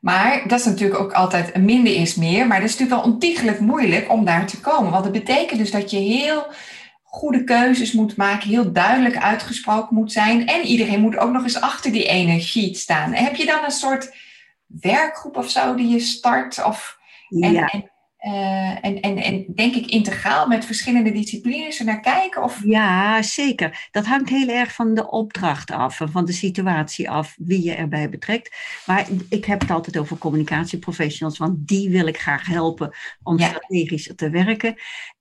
[0.00, 2.46] Maar dat is natuurlijk ook altijd minder is meer.
[2.46, 4.90] Maar dat is natuurlijk wel ontiegelijk moeilijk om daar te komen.
[4.90, 6.46] Want dat betekent dus dat je heel
[7.02, 10.46] goede keuzes moet maken, heel duidelijk uitgesproken moet zijn.
[10.46, 13.12] En iedereen moet ook nog eens achter die ene sheet staan.
[13.12, 14.14] Heb je dan een soort
[14.66, 16.64] werkgroep of zo die je start?
[16.64, 17.66] Of, en, ja.
[17.66, 17.89] en,
[18.20, 22.42] uh, en, en, en, denk ik integraal met verschillende disciplines er naar kijken?
[22.42, 22.60] Of?
[22.64, 23.88] Ja, zeker.
[23.90, 27.74] Dat hangt heel erg van de opdracht af en van de situatie af, wie je
[27.74, 28.56] erbij betrekt.
[28.86, 33.48] Maar ik heb het altijd over communicatieprofessionals, want die wil ik graag helpen om ja.
[33.48, 34.74] strategisch te werken.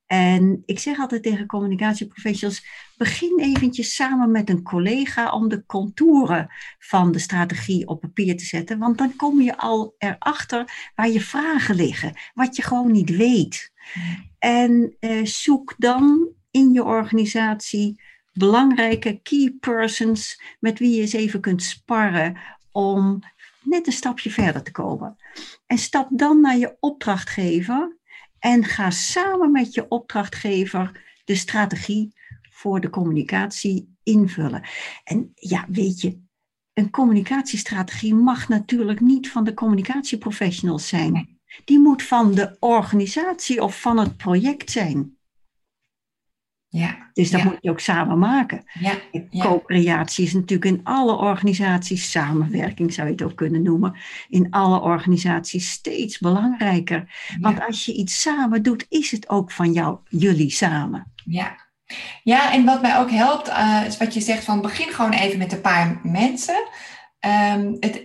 [0.10, 2.66] En ik zeg altijd tegen communicatieprofessionals,
[2.98, 6.48] begin eventjes samen met een collega om de contouren
[6.80, 8.80] van de strategie op papier te zetten.
[8.80, 13.72] Want dan kom je al erachter waar je vragen liggen, wat je gewoon niet weet.
[14.40, 18.02] En eh, zoek dan in je organisatie
[18.34, 22.38] belangrijke key persons met wie je eens even kunt sparren
[22.72, 23.20] om
[23.64, 25.16] net een stapje verder te komen.
[25.66, 27.99] En stap dan naar je opdrachtgever
[28.40, 32.14] en ga samen met je opdrachtgever de strategie
[32.50, 34.64] voor de communicatie invullen.
[35.04, 36.20] En ja, weet je,
[36.74, 41.40] een communicatiestrategie mag natuurlijk niet van de communicatieprofessionals zijn.
[41.66, 45.18] Die moet van de organisatie of van het project zijn.
[46.72, 48.64] Ja, dus dat moet je ook samen maken.
[48.80, 48.94] Ja,
[49.40, 53.96] Co-creatie is natuurlijk in alle organisaties, samenwerking zou je het ook kunnen noemen,
[54.28, 57.16] in alle organisaties steeds belangrijker.
[57.40, 61.12] Want als je iets samen doet, is het ook van jou, jullie samen.
[61.26, 61.56] Ja,
[62.24, 65.38] ja en wat mij ook helpt, uh, is wat je zegt van begin gewoon even
[65.38, 66.68] met een paar mensen.
[67.56, 68.02] Um, het,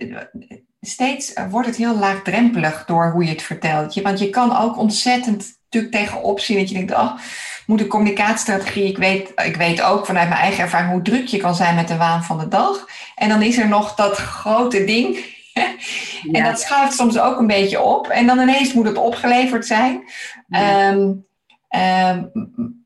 [0.81, 4.01] steeds wordt het heel laagdrempelig door hoe je het vertelt.
[4.01, 7.17] Want je kan ook ontzettend natuurlijk tegenop zien dat je denkt, oh,
[7.65, 8.87] moet een communicatiestrategie.
[8.87, 11.87] Ik weet, ik weet ook vanuit mijn eigen ervaring hoe druk je kan zijn met
[11.87, 12.87] de waan van de dag.
[13.15, 15.33] En dan is er nog dat grote ding.
[16.31, 18.07] en dat schuift soms ook een beetje op.
[18.07, 20.03] En dan ineens moet het opgeleverd zijn.
[20.49, 21.11] Ehm,
[21.69, 22.23] ehm,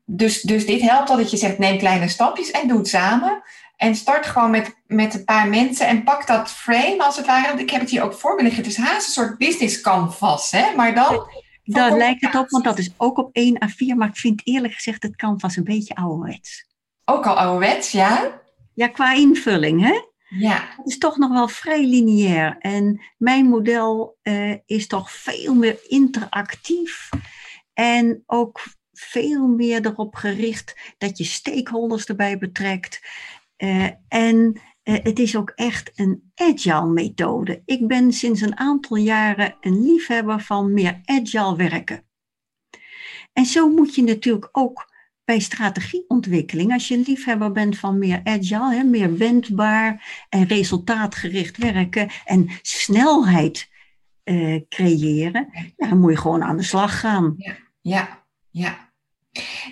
[0.04, 3.42] dus, dus dit helpt al dat je zegt, neem kleine stapjes en doe het samen.
[3.76, 7.60] En start gewoon met, met een paar mensen en pak dat frame als het ware.
[7.60, 8.62] Ik heb het hier ook voor me liggen.
[8.62, 10.74] Het is haast een soort business canvas, hè?
[10.76, 11.26] maar dan
[11.74, 13.96] daar lijkt het op, want dat is ook op 1 A4.
[13.96, 16.66] Maar ik vind eerlijk gezegd het canvas een beetje ouderwets.
[17.04, 18.40] Ook al ouderwets, ja?
[18.74, 20.00] Ja, qua invulling, hè?
[20.38, 20.68] Ja.
[20.76, 22.56] Het is toch nog wel vrij lineair.
[22.58, 27.08] En mijn model uh, is toch veel meer interactief.
[27.72, 28.60] En ook
[28.92, 33.00] veel meer erop gericht dat je stakeholders erbij betrekt.
[33.58, 37.62] Uh, en het is ook echt een agile methode.
[37.64, 42.04] Ik ben sinds een aantal jaren een liefhebber van meer agile werken.
[43.32, 44.88] En zo moet je natuurlijk ook
[45.24, 52.08] bij strategieontwikkeling, als je een liefhebber bent van meer agile, meer wendbaar en resultaatgericht werken
[52.24, 53.68] en snelheid
[54.24, 57.34] uh, creëren, dan moet je gewoon aan de slag gaan.
[57.36, 58.89] Ja, ja, ja.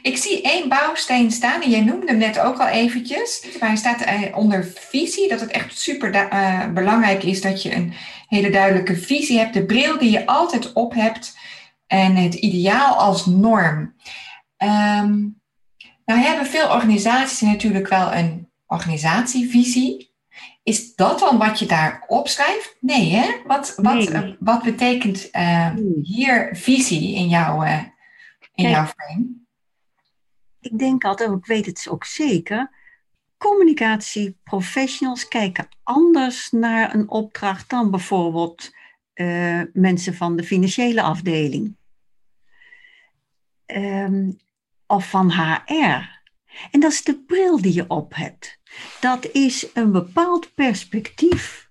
[0.03, 3.47] Ik zie één bouwsteen staan en jij noemde hem net ook al eventjes.
[3.61, 7.75] Maar hij staat eh, onder visie, dat het echt super uh, belangrijk is dat je
[7.75, 7.93] een
[8.29, 9.55] hele duidelijke visie hebt.
[9.55, 11.37] De bril die je altijd op hebt
[11.87, 13.95] en het ideaal als norm.
[14.59, 15.41] Um,
[16.05, 20.13] nou hebben veel organisaties natuurlijk wel een organisatievisie.
[20.63, 22.77] Is dat dan wat je daar opschrijft?
[22.81, 23.27] Nee, hè?
[23.47, 24.37] Wat, wat, nee.
[24.41, 25.71] wat betekent uh,
[26.03, 27.63] hier visie in jouw,
[28.55, 29.47] in jouw frame?
[30.71, 32.71] Ik denk altijd, ik weet het ook zeker,
[33.37, 38.71] communicatieprofessionals kijken anders naar een opdracht dan bijvoorbeeld
[39.15, 41.77] uh, mensen van de financiële afdeling.
[43.67, 44.39] Um,
[44.87, 46.17] of van HR.
[46.71, 48.59] En dat is de bril die je op hebt.
[49.01, 51.71] Dat is een bepaald perspectief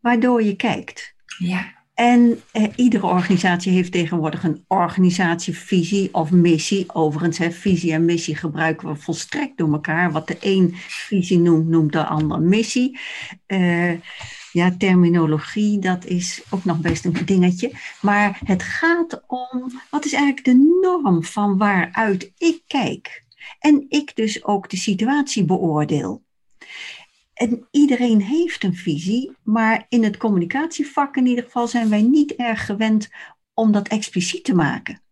[0.00, 1.14] waardoor je kijkt.
[1.38, 1.79] Ja.
[2.00, 6.94] En eh, iedere organisatie heeft tegenwoordig een organisatievisie of missie.
[6.94, 10.12] Overigens, hè, visie en missie gebruiken we volstrekt door elkaar.
[10.12, 12.98] Wat de een visie noemt, noemt de ander missie.
[13.46, 13.92] Uh,
[14.52, 17.72] ja, terminologie, dat is ook nog best een dingetje.
[18.00, 23.24] Maar het gaat om, wat is eigenlijk de norm van waaruit ik kijk?
[23.58, 26.22] En ik dus ook de situatie beoordeel.
[27.40, 32.34] En iedereen heeft een visie, maar in het communicatievak in ieder geval zijn wij niet
[32.34, 33.08] erg gewend
[33.54, 35.02] om dat expliciet te maken.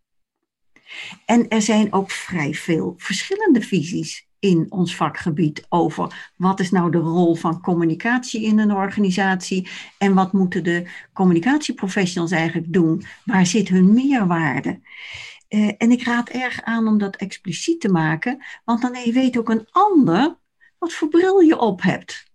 [1.25, 6.91] En er zijn ook vrij veel verschillende visies in ons vakgebied over wat is nou
[6.91, 13.03] de rol van communicatie in een organisatie en wat moeten de communicatieprofessionals eigenlijk doen?
[13.25, 14.79] Waar zit hun meerwaarde?
[15.49, 19.49] Uh, en ik raad erg aan om dat expliciet te maken, want dan weet ook
[19.49, 20.37] een ander
[20.79, 22.27] wat voor bril je op hebt.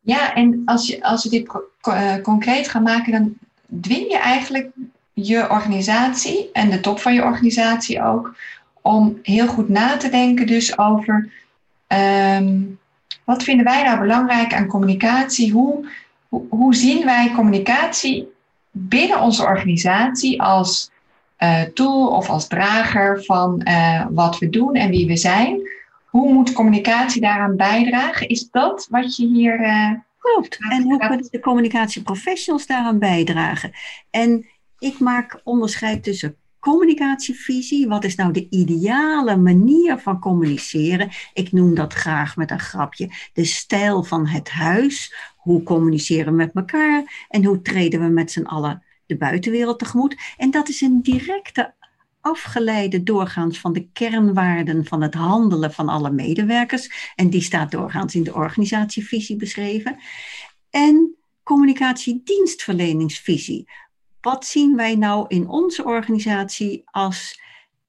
[0.00, 1.48] Ja, en als, je, als we dit
[1.88, 3.36] uh, concreet gaan maken, dan
[3.80, 4.70] dwing je eigenlijk
[5.12, 8.34] je organisatie en de top van je organisatie ook
[8.82, 11.32] om heel goed na te denken dus over
[11.88, 12.78] um,
[13.24, 15.52] wat vinden wij nou belangrijk aan communicatie?
[15.52, 15.88] Hoe,
[16.28, 18.28] hoe, zien wij communicatie
[18.70, 20.90] binnen onze organisatie als
[21.38, 25.60] uh, tool of als drager van uh, wat we doen en wie we zijn?
[26.10, 28.28] Hoe moet communicatie daaraan bijdragen?
[28.28, 29.60] Is dat wat je hier.
[29.60, 30.58] Uh, Klopt.
[30.70, 33.72] En hoe kunnen de communicatieprofessionals daaraan bijdragen?
[34.10, 34.46] En
[34.78, 37.88] ik maak onderscheid tussen communicatievisie.
[37.88, 41.08] Wat is nou de ideale manier van communiceren?
[41.32, 43.10] Ik noem dat graag met een grapje.
[43.32, 45.14] De stijl van het huis.
[45.36, 47.26] Hoe communiceren we met elkaar?
[47.28, 50.16] En hoe treden we met z'n allen de buitenwereld tegemoet?
[50.36, 51.74] En dat is een directe
[52.20, 57.12] afgeleide doorgaans van de kernwaarden van het handelen van alle medewerkers.
[57.14, 59.96] En die staat doorgaans in de organisatievisie beschreven.
[60.70, 63.68] En communicatiedienstverleningsvisie.
[64.20, 67.40] Wat zien wij nou in onze organisatie als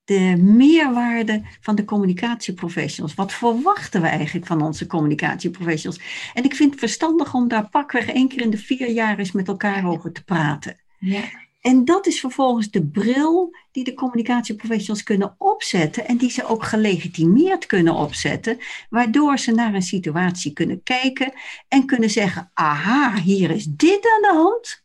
[0.03, 3.15] de meerwaarde van de communicatieprofessionals?
[3.15, 6.31] Wat verwachten we eigenlijk van onze communicatieprofessionals?
[6.33, 9.31] En ik vind het verstandig om daar pakweg één keer in de vier jaar eens
[9.31, 10.79] met elkaar over te praten.
[10.99, 11.23] Ja.
[11.61, 16.63] En dat is vervolgens de bril die de communicatieprofessionals kunnen opzetten en die ze ook
[16.63, 18.57] gelegitimeerd kunnen opzetten,
[18.89, 21.33] waardoor ze naar een situatie kunnen kijken
[21.67, 24.83] en kunnen zeggen, aha, hier is dit aan de hand.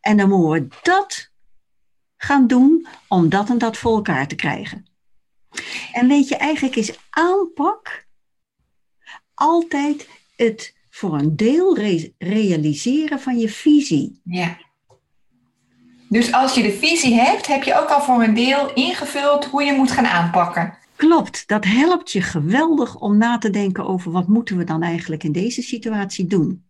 [0.00, 1.30] En dan moeten we dat
[2.16, 4.86] gaan doen om dat en dat voor elkaar te krijgen.
[5.92, 8.06] En weet je, eigenlijk is aanpak
[9.34, 11.76] altijd het voor een deel
[12.18, 14.20] realiseren van je visie.
[14.24, 14.65] Ja.
[16.08, 19.62] Dus als je de visie hebt, heb je ook al voor een deel ingevuld hoe
[19.62, 20.78] je moet gaan aanpakken.
[20.96, 25.24] Klopt, dat helpt je geweldig om na te denken over wat moeten we dan eigenlijk
[25.24, 26.64] in deze situatie doen.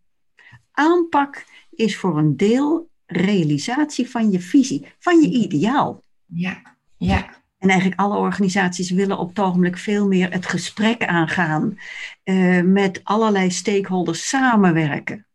[0.71, 6.03] Aanpak is voor een deel realisatie van je visie, van je ideaal.
[6.25, 6.61] Ja,
[6.97, 7.35] ja.
[7.57, 11.79] En eigenlijk alle organisaties willen op het ogenblik veel meer het gesprek aangaan,
[12.23, 15.26] uh, met allerlei stakeholders samenwerken.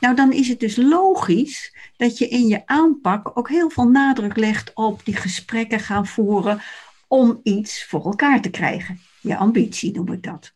[0.00, 4.36] Nou, dan is het dus logisch dat je in je aanpak ook heel veel nadruk
[4.36, 6.60] legt op die gesprekken gaan voeren
[7.08, 9.00] om iets voor elkaar te krijgen.
[9.20, 10.52] Je ambitie noem ik dat.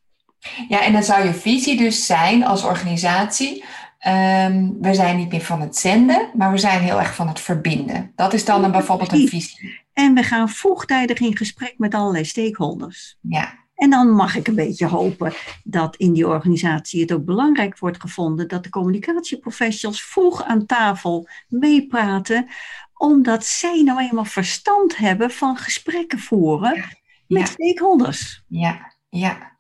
[0.68, 3.64] Ja, en dan zou je visie dus zijn als organisatie.
[4.06, 7.40] Um, we zijn niet meer van het zenden, maar we zijn heel erg van het
[7.40, 8.12] verbinden.
[8.16, 9.80] Dat is dan een, bijvoorbeeld een visie.
[9.92, 13.16] En we gaan vroegtijdig in gesprek met allerlei stakeholders.
[13.20, 13.54] Ja.
[13.78, 15.32] En dan mag ik een beetje hopen
[15.64, 21.28] dat in die organisatie het ook belangrijk wordt gevonden dat de communicatieprofessionals vroeg aan tafel
[21.48, 22.46] meepraten,
[22.94, 26.84] omdat zij nou eenmaal verstand hebben van gesprekken voeren
[27.26, 28.44] met stakeholders.
[28.48, 29.56] Ja, ja.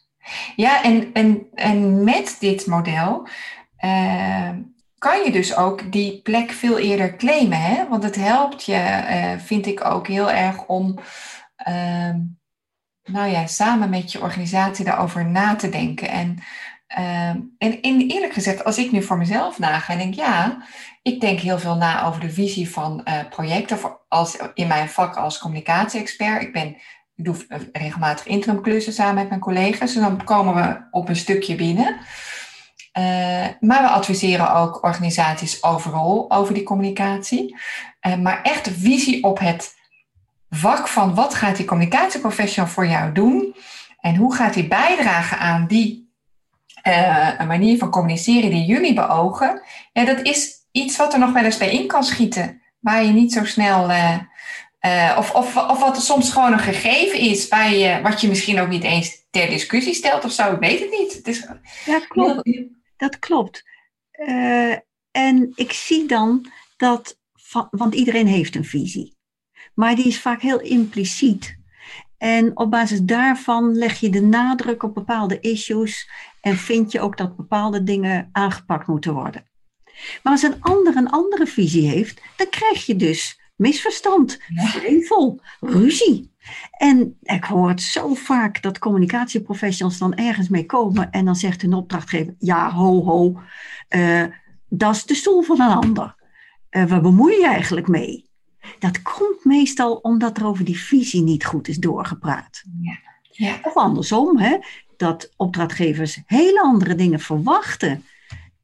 [0.56, 3.28] Ja, en, en, en met dit model
[3.84, 4.50] uh,
[4.98, 7.60] kan je dus ook die plek veel eerder claimen.
[7.60, 7.88] Hè?
[7.88, 10.98] Want het helpt je, uh, vind ik ook heel erg om
[11.68, 12.14] uh,
[13.08, 16.08] nou ja, samen met je organisatie daarover na te denken.
[16.08, 16.38] En,
[16.86, 20.62] ehm, en, eerlijk gezegd, als ik nu voor mezelf naga en denk, ja,
[21.02, 25.16] ik denk heel veel na over de visie van uh, projecten als, in mijn vak
[25.16, 26.42] als communicatie-expert.
[26.42, 26.68] Ik, ben,
[27.14, 27.36] ik doe
[27.72, 31.96] regelmatig interimklussen samen met mijn collega's en dan komen we op een stukje binnen.
[32.98, 37.56] Uh, maar we adviseren ook organisaties overal over die communicatie.
[38.20, 39.77] Maar echt de visie op het
[40.50, 43.54] vak van wat gaat die communicatieprofessional voor jou doen
[44.00, 46.12] en hoe gaat hij bijdragen aan die
[46.86, 49.62] uh, manier van communiceren die jullie beogen.
[49.92, 53.12] Ja, dat is iets wat er nog wel eens bij in kan schieten, waar je
[53.12, 53.90] niet zo snel.
[53.90, 58.60] Uh, of, of, of wat er soms gewoon een gegeven is, je, wat je misschien
[58.60, 60.52] ook niet eens ter discussie stelt of zo.
[60.52, 61.12] Ik weet het niet.
[61.12, 61.46] Het is
[61.84, 62.50] ja, klopt.
[62.96, 63.64] Dat klopt.
[65.10, 67.18] En ik zie dan dat,
[67.70, 69.17] want iedereen heeft een visie
[69.78, 71.58] maar die is vaak heel impliciet.
[72.16, 76.10] En op basis daarvan leg je de nadruk op bepaalde issues
[76.40, 79.46] en vind je ook dat bepaalde dingen aangepakt moeten worden.
[80.22, 86.32] Maar als een ander een andere visie heeft, dan krijg je dus misverstand, vrevel, ruzie.
[86.70, 91.62] En ik hoor het zo vaak dat communicatieprofessionals dan ergens mee komen en dan zegt
[91.62, 93.40] hun opdrachtgever, ja, ho, ho,
[93.88, 94.24] uh,
[94.68, 96.14] dat is de stoel van een ander.
[96.70, 98.27] Uh, waar bemoei je eigenlijk mee?
[98.78, 102.62] Dat komt meestal omdat er over die visie niet goed is doorgepraat.
[102.80, 102.98] Ja.
[103.30, 103.58] Ja.
[103.62, 104.58] Of andersom, hè,
[104.96, 108.04] dat opdrachtgevers hele andere dingen verwachten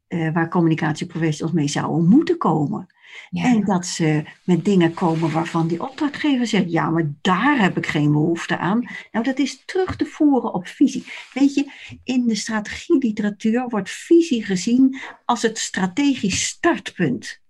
[0.08, 2.86] uh, waar communicatieprofessionals mee zouden moeten komen.
[3.30, 7.86] En dat ze met dingen komen waarvan die opdrachtgever zegt, ja, maar daar heb ik
[7.86, 8.88] geen behoefte aan.
[9.12, 11.04] Nou, dat is terug te voeren op visie.
[11.32, 11.70] Weet je,
[12.04, 17.40] in de strategieliteratuur wordt visie gezien als het strategisch startpunt.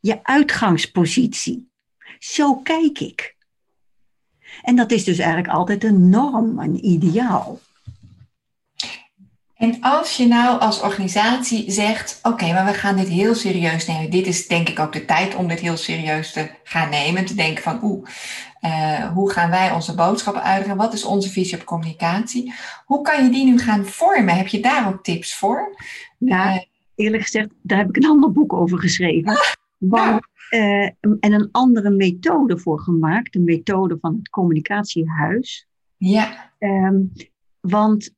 [0.00, 1.72] Je uitgangspositie.
[2.24, 3.36] Zo kijk ik.
[4.62, 7.58] En dat is dus eigenlijk altijd een norm, een ideaal.
[9.54, 14.10] En als je nou als organisatie zegt, oké, maar we gaan dit heel serieus nemen.
[14.10, 17.24] Dit is denk ik ook de tijd om dit heel serieus te gaan nemen.
[17.24, 18.08] Te denken van, oeh,
[18.60, 20.76] uh, hoe gaan wij onze boodschappen uitdragen?
[20.76, 22.54] Wat is onze visie op communicatie?
[22.84, 24.36] Hoe kan je die nu gaan vormen?
[24.36, 25.76] Heb je daar ook tips voor?
[26.18, 26.60] Ja, uh,
[26.94, 29.38] eerlijk gezegd, daar heb ik een ander boek over geschreven.
[29.84, 30.84] Ah, Want, uh,
[31.20, 33.32] en een andere methode voor gemaakt.
[33.32, 35.66] De methode van het communicatiehuis.
[35.96, 36.52] Ja.
[36.58, 37.12] Um,
[37.60, 38.14] want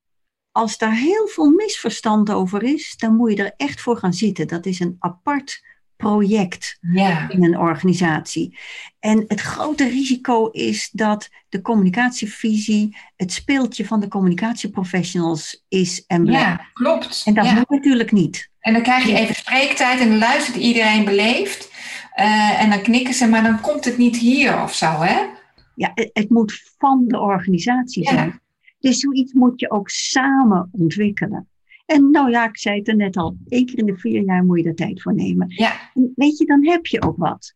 [0.53, 4.49] als daar heel veel misverstand over is, dan moet je er echt voor gaan zitten.
[4.49, 5.64] Dat is een apart
[5.96, 7.31] project ja.
[7.31, 8.59] in een organisatie.
[8.99, 16.25] En het grote risico is dat de communicatievisie het speeltje van de communicatieprofessionals is en
[16.25, 16.46] blijft.
[16.46, 17.22] Ja, klopt.
[17.25, 17.55] En dat ja.
[17.55, 18.51] moet natuurlijk niet.
[18.61, 21.75] En dan krijg je even spreektijd en dan luistert iedereen beleefd.
[22.17, 25.27] Uh, en dan knikken ze, maar dan komt het niet hier of zo, hè?
[25.75, 28.41] Ja, het, het moet van de organisatie zijn.
[28.79, 31.49] Dus zoiets moet je ook samen ontwikkelen.
[31.87, 34.45] En nou ja, ik zei het er net al, één keer in de vier jaar
[34.45, 35.47] moet je er tijd voor nemen.
[35.49, 35.91] Ja.
[35.95, 37.55] En weet je, dan heb je ook wat.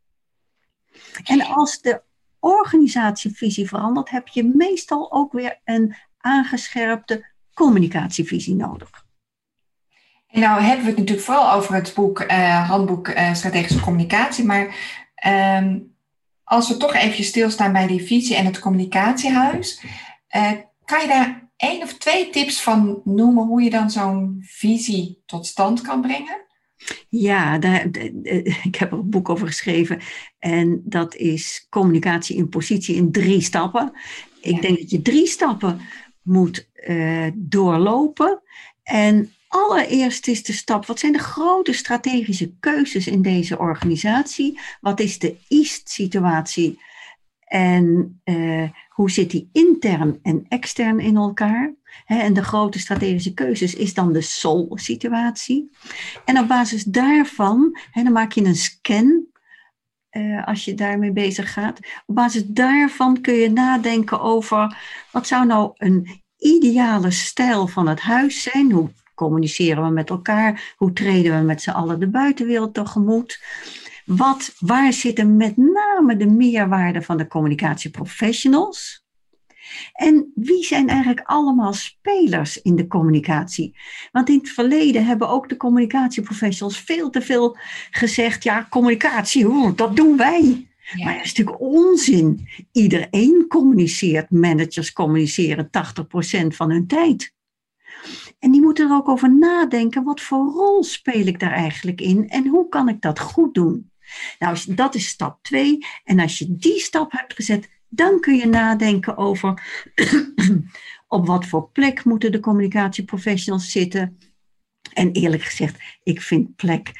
[1.24, 2.02] En als de
[2.38, 9.04] organisatievisie verandert, heb je meestal ook weer een aangescherpte communicatievisie nodig.
[10.30, 14.44] En nou hebben we het natuurlijk vooral over het boek uh, Handboek uh, Strategische Communicatie,
[14.44, 14.74] maar
[15.62, 15.94] um,
[16.44, 19.84] als we toch even stilstaan bij die visie en het communicatiehuis,
[20.36, 20.52] uh,
[20.84, 25.46] kan je daar één of twee tips van noemen hoe je dan zo'n visie tot
[25.46, 26.48] stand kan brengen?
[27.08, 27.86] Ja, daar,
[28.62, 30.00] ik heb er een boek over geschreven.
[30.38, 33.92] En dat is communicatie in positie in drie stappen.
[34.40, 34.60] Ik ja.
[34.60, 35.80] denk dat je drie stappen
[36.22, 36.68] moet
[37.34, 38.42] doorlopen.
[38.82, 44.60] En allereerst is de stap, wat zijn de grote strategische keuzes in deze organisatie?
[44.80, 46.80] Wat is de East-situatie?
[47.44, 51.74] En uh, hoe zit die intern en extern in elkaar?
[52.06, 55.70] en de grote strategische keuzes is dan de SOL-situatie.
[56.24, 59.26] En op basis daarvan, dan maak je een scan
[60.10, 61.78] uh, als je daarmee bezig gaat.
[62.06, 64.76] Op basis daarvan kun je nadenken over
[65.10, 68.72] wat zou nou een ideale stijl van het huis zijn?
[68.72, 68.90] Hoe
[69.24, 70.74] communiceren we met elkaar?
[70.76, 73.42] Hoe treden we met z'n allen de buitenwereld tegemoet?
[74.04, 79.04] Wat, waar zitten met name de meerwaarde van de communicatieprofessionals?
[79.92, 83.76] En wie zijn eigenlijk allemaal spelers in de communicatie?
[84.12, 87.56] Want in het verleden hebben ook de communicatieprofessionals veel te veel
[87.90, 90.68] gezegd: ja, communicatie, hoe, dat doen wij.
[90.94, 91.04] Ja.
[91.04, 92.48] Maar dat is natuurlijk onzin.
[92.72, 95.70] Iedereen communiceert, managers communiceren
[96.44, 97.32] 80% van hun tijd.
[98.40, 102.28] En die moeten er ook over nadenken: wat voor rol speel ik daar eigenlijk in
[102.28, 103.90] en hoe kan ik dat goed doen?
[104.38, 105.78] Nou, dat is stap 2.
[106.04, 109.62] En als je die stap hebt gezet, dan kun je nadenken over
[111.08, 114.18] op wat voor plek moeten de communicatieprofessionals zitten.
[114.92, 116.92] En eerlijk gezegd, ik vind plek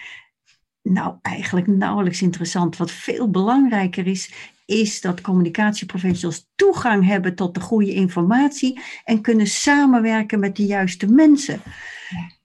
[0.83, 2.76] nou eigenlijk nauwelijks interessant.
[2.76, 4.33] Wat veel belangrijker is,
[4.70, 11.06] is dat communicatieprofessionals toegang hebben tot de goede informatie en kunnen samenwerken met de juiste
[11.06, 11.61] mensen.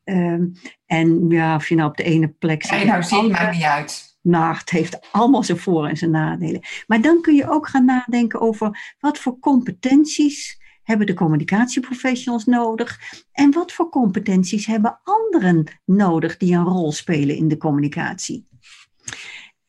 [0.03, 0.53] Um,
[0.85, 2.81] en ja, of je nou op de ene plek zit.
[2.81, 4.17] Ja, nou maakt niet uit.
[4.21, 6.61] Nou, het heeft allemaal zijn voor- en zijn nadelen.
[6.87, 12.99] Maar dan kun je ook gaan nadenken over wat voor competenties hebben de communicatieprofessionals nodig
[13.31, 18.47] en wat voor competenties hebben anderen nodig die een rol spelen in de communicatie.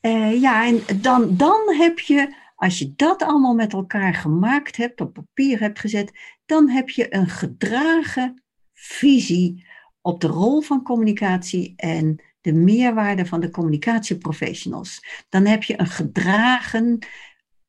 [0.00, 5.00] Uh, ja, en dan, dan heb je, als je dat allemaal met elkaar gemaakt hebt,
[5.00, 6.12] op papier hebt gezet,
[6.46, 8.42] dan heb je een gedragen
[8.72, 9.66] visie
[10.00, 15.24] op de rol van communicatie en de meerwaarde van de communicatieprofessionals.
[15.28, 16.98] Dan heb je een gedragen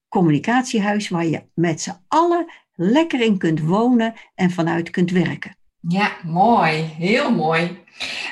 [0.07, 5.57] communicatiehuis waar je met z'n allen lekker in kunt wonen en vanuit kunt werken.
[5.80, 6.93] Ja, mooi.
[6.97, 7.86] Heel mooi.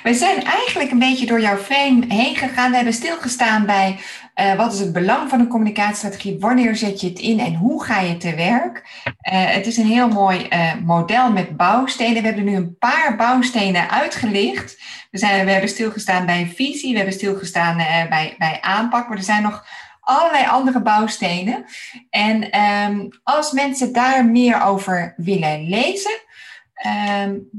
[0.04, 2.70] We zijn eigenlijk een beetje door jouw frame heen gegaan.
[2.70, 4.00] We hebben stilgestaan bij
[4.36, 7.84] uh, wat is het belang van een communicatiestrategie, wanneer zet je het in en hoe
[7.84, 9.04] ga je te werk.
[9.06, 12.22] Uh, het is een heel mooi uh, model met bouwstenen.
[12.22, 14.82] We hebben nu een paar bouwstenen uitgelicht.
[15.12, 17.78] We, zijn, we hebben stilgestaan bij visie, we hebben stilgestaan
[18.10, 19.66] bij, bij aanpak, maar er zijn nog
[20.00, 21.66] allerlei andere bouwstenen.
[22.10, 26.20] En um, als mensen daar meer over willen lezen,
[26.86, 27.50] um,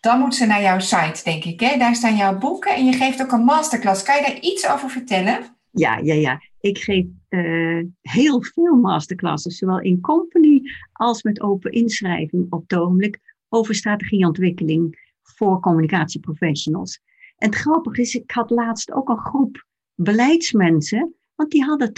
[0.00, 1.60] dan moeten ze naar jouw site, denk ik.
[1.60, 1.78] Hè?
[1.78, 4.02] Daar staan jouw boeken en je geeft ook een masterclass.
[4.02, 5.56] Kan je daar iets over vertellen?
[5.70, 6.42] Ja, ja, ja.
[6.60, 10.62] Ik geef uh, heel veel masterclasses, zowel in company
[10.92, 17.00] als met open inschrijving op het ogenblik, over strategieontwikkeling voor communicatieprofessionals.
[17.36, 21.92] En het grappige is, ik had laatst ook een groep beleidsmensen, want die hadden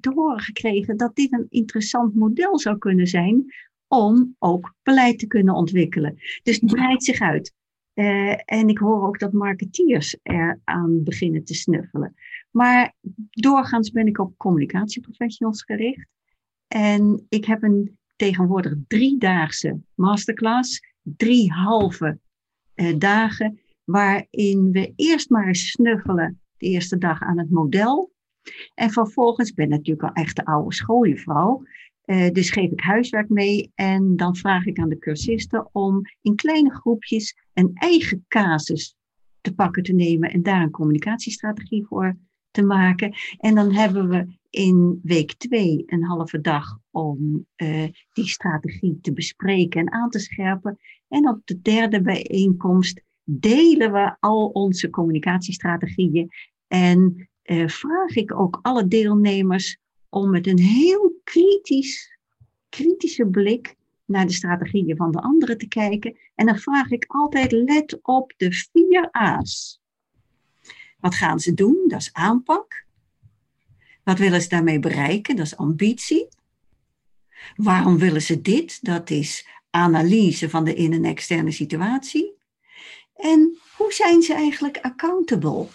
[0.00, 3.44] te horen gekregen dat dit een interessant model zou kunnen zijn
[3.92, 6.18] om ook beleid te kunnen ontwikkelen.
[6.42, 7.52] Dus het breidt zich uit.
[7.94, 12.14] Uh, en ik hoor ook dat marketeers eraan beginnen te snuffelen.
[12.50, 12.94] Maar
[13.30, 16.08] doorgaans ben ik op communicatieprofessionals gericht.
[16.68, 22.18] En ik heb een tegenwoordig driedaagse masterclass, drie halve
[22.74, 28.12] uh, dagen, waarin we eerst maar snuffelen de eerste dag aan het model.
[28.74, 31.62] En vervolgens, ik ben natuurlijk al echt de oude schooljuffrouw,
[32.10, 36.34] uh, dus geef ik huiswerk mee en dan vraag ik aan de cursisten om in
[36.34, 38.94] kleine groepjes een eigen casus
[39.40, 42.16] te pakken te nemen en daar een communicatiestrategie voor
[42.50, 43.14] te maken.
[43.38, 49.12] En dan hebben we in week twee een halve dag om uh, die strategie te
[49.12, 50.78] bespreken en aan te scherpen.
[51.08, 56.28] En op de derde bijeenkomst delen we al onze communicatiestrategieën
[56.66, 59.78] en uh, vraag ik ook alle deelnemers
[60.10, 62.18] om met een heel kritisch,
[62.68, 66.18] kritische blik naar de strategieën van de anderen te kijken.
[66.34, 69.80] En dan vraag ik altijd, let op de vier A's.
[70.98, 71.84] Wat gaan ze doen?
[71.86, 72.84] Dat is aanpak.
[74.04, 75.36] Wat willen ze daarmee bereiken?
[75.36, 76.28] Dat is ambitie.
[77.56, 78.84] Waarom willen ze dit?
[78.84, 82.32] Dat is analyse van de in- en externe situatie.
[83.14, 85.66] En hoe zijn ze eigenlijk accountable?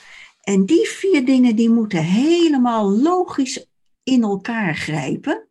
[0.42, 3.66] En die vier dingen die moeten helemaal logisch
[4.06, 5.48] in elkaar grijpen.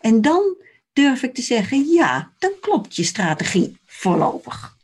[0.00, 0.56] En dan
[0.92, 4.76] durf ik te zeggen, ja, dan klopt je strategie voorlopig.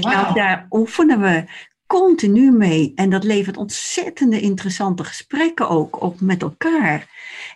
[0.00, 1.44] Nou, daar oefenen we
[1.86, 2.92] continu mee.
[2.94, 7.08] En dat levert ontzettende interessante gesprekken ook op met elkaar.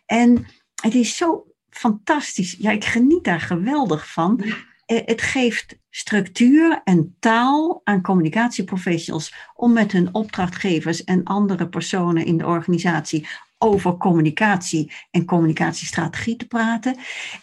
[0.07, 0.47] En
[0.83, 2.57] het is zo fantastisch.
[2.59, 4.45] Ja, ik geniet daar geweldig van.
[4.87, 12.25] Eh, het geeft structuur en taal aan communicatieprofessionals om met hun opdrachtgevers en andere personen
[12.25, 13.29] in de organisatie
[13.63, 16.97] over communicatie en communicatiestrategie te praten.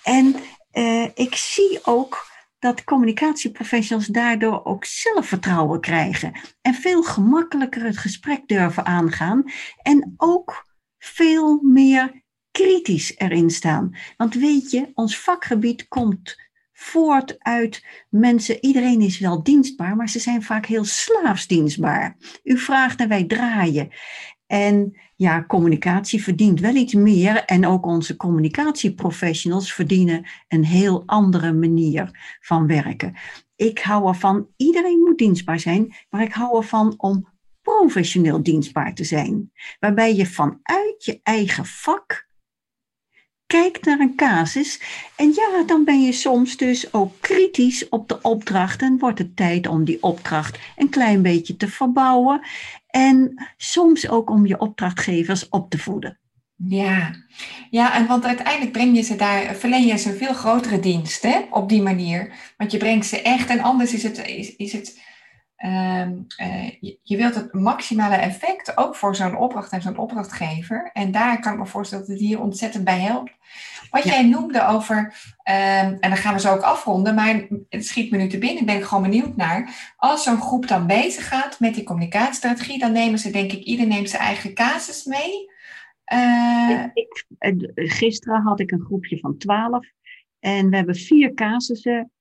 [0.04, 0.36] En
[0.74, 2.28] uh, ik zie ook
[2.60, 9.44] dat communicatieprofessionals daardoor ook zelfvertrouwen krijgen en veel gemakkelijker het gesprek durven aangaan
[9.82, 10.66] en ook
[10.98, 13.96] veel meer kritisch erin staan.
[14.18, 16.36] Want weet je, ons vakgebied komt
[16.80, 22.18] voort uit mensen, iedereen is wel dienstbaar, maar ze zijn vaak heel slaafsdienstbaar.
[22.44, 23.90] U vraagt en wij draaien.
[24.50, 27.44] En ja, communicatie verdient wel iets meer.
[27.46, 33.16] En ook onze communicatieprofessionals verdienen een heel andere manier van werken.
[33.56, 37.28] Ik hou ervan, iedereen moet dienstbaar zijn, maar ik hou ervan om
[37.62, 39.52] professioneel dienstbaar te zijn.
[39.80, 42.29] Waarbij je vanuit je eigen vak
[43.50, 44.82] kijkt naar een casus.
[45.16, 48.82] En ja, dan ben je soms dus ook kritisch op de opdracht.
[48.82, 52.42] En wordt het tijd om die opdracht een klein beetje te verbouwen.
[52.88, 56.20] En soms ook om je opdrachtgevers op te voeden.
[56.56, 57.16] Ja,
[57.70, 61.24] ja en want uiteindelijk breng je ze daar, verleen je ze een veel grotere dienst
[61.24, 62.34] hè, op die manier.
[62.58, 65.00] Want je brengt ze echt, en anders is het, is, is het
[65.66, 70.90] Um, uh, je, je, wilt het maximale effect ook voor zo'n opdracht en zo'n opdrachtgever.
[70.94, 73.32] En daar kan ik me voorstellen dat het hier ontzettend bij helpt.
[73.90, 78.12] Wat jij noemde over, um, en dan gaan we zo ook afronden, maar het schiet
[78.12, 79.94] me nu te binnen, ben ik gewoon benieuwd naar.
[79.98, 83.88] Als zo'n groep dan bezig gaat met die communicatiestrategie, dan nemen ze denk ik, ieder
[83.88, 85.50] neemt zijn eigen casus mee.
[86.14, 87.26] Uh, ik,
[87.76, 89.88] gisteren had ik een groepje van twaalf
[90.40, 92.12] en we hebben vier casussen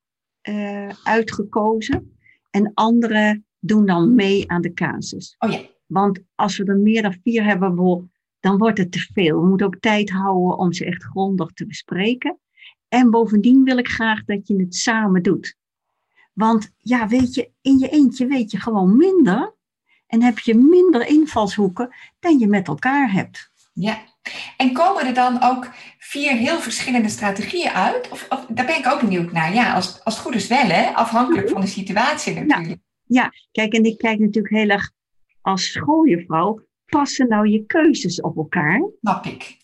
[0.43, 2.18] uh, uitgekozen.
[2.51, 5.35] En anderen doen dan mee aan de casus.
[5.39, 5.61] Oh ja.
[5.87, 9.41] Want als we er meer dan vier hebben, dan wordt het te veel.
[9.41, 12.39] We moeten ook tijd houden om ze echt grondig te bespreken.
[12.89, 15.57] En bovendien wil ik graag dat je het samen doet.
[16.33, 19.57] Want ja, weet je, in je eentje weet je gewoon minder.
[20.07, 23.51] En heb je minder invalshoeken dan je met elkaar hebt.
[23.73, 23.99] Ja,
[24.57, 28.09] en komen er dan ook vier heel verschillende strategieën uit?
[28.11, 29.55] Of, of, daar ben ik ook benieuwd naar.
[29.55, 30.95] Ja, als, als het goed is wel, hè?
[30.95, 32.81] afhankelijk van de situatie natuurlijk.
[33.05, 34.91] Ja, ja, kijk, en ik kijk natuurlijk heel erg
[35.41, 36.67] als schooljuffrouw.
[36.87, 38.83] Passen nou je keuzes op elkaar?
[39.01, 39.57] Snap ik.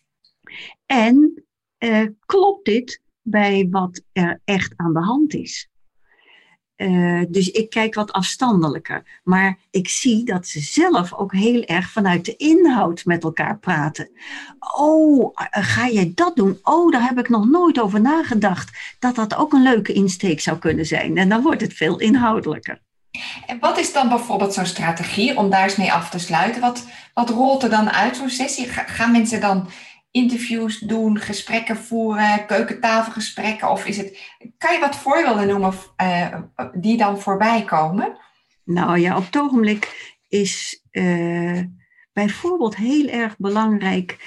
[0.87, 1.45] En
[1.79, 5.69] uh, klopt dit bij wat er echt aan de hand is?
[6.77, 9.21] Uh, dus ik kijk wat afstandelijker.
[9.25, 14.11] Maar ik zie dat ze zelf ook heel erg vanuit de inhoud met elkaar praten.
[14.77, 16.59] Oh, ga jij dat doen?
[16.63, 18.97] Oh, daar heb ik nog nooit over nagedacht.
[18.99, 21.17] Dat dat ook een leuke insteek zou kunnen zijn.
[21.17, 22.83] En dan wordt het veel inhoudelijker.
[23.47, 26.61] En wat is dan bijvoorbeeld zo'n strategie om daar eens mee af te sluiten?
[26.61, 28.67] Wat, wat rolt er dan uit zo'n sessie?
[28.69, 29.69] Gaan mensen dan
[30.15, 33.71] interviews doen, gesprekken voeren, keukentafelgesprekken?
[33.71, 34.19] Of is het,
[34.59, 36.41] kan je wat voorbeelden noemen uh,
[36.75, 38.17] die dan voorbij komen?
[38.65, 41.61] Nou ja, op het ogenblik is uh,
[42.13, 44.19] bijvoorbeeld heel erg belangrijk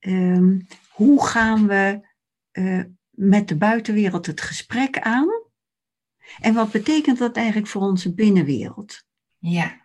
[0.00, 2.08] um, hoe gaan we
[2.52, 5.28] uh, met de buitenwereld het gesprek aan?
[6.40, 9.04] En wat betekent dat eigenlijk voor onze binnenwereld?
[9.38, 9.81] Ja.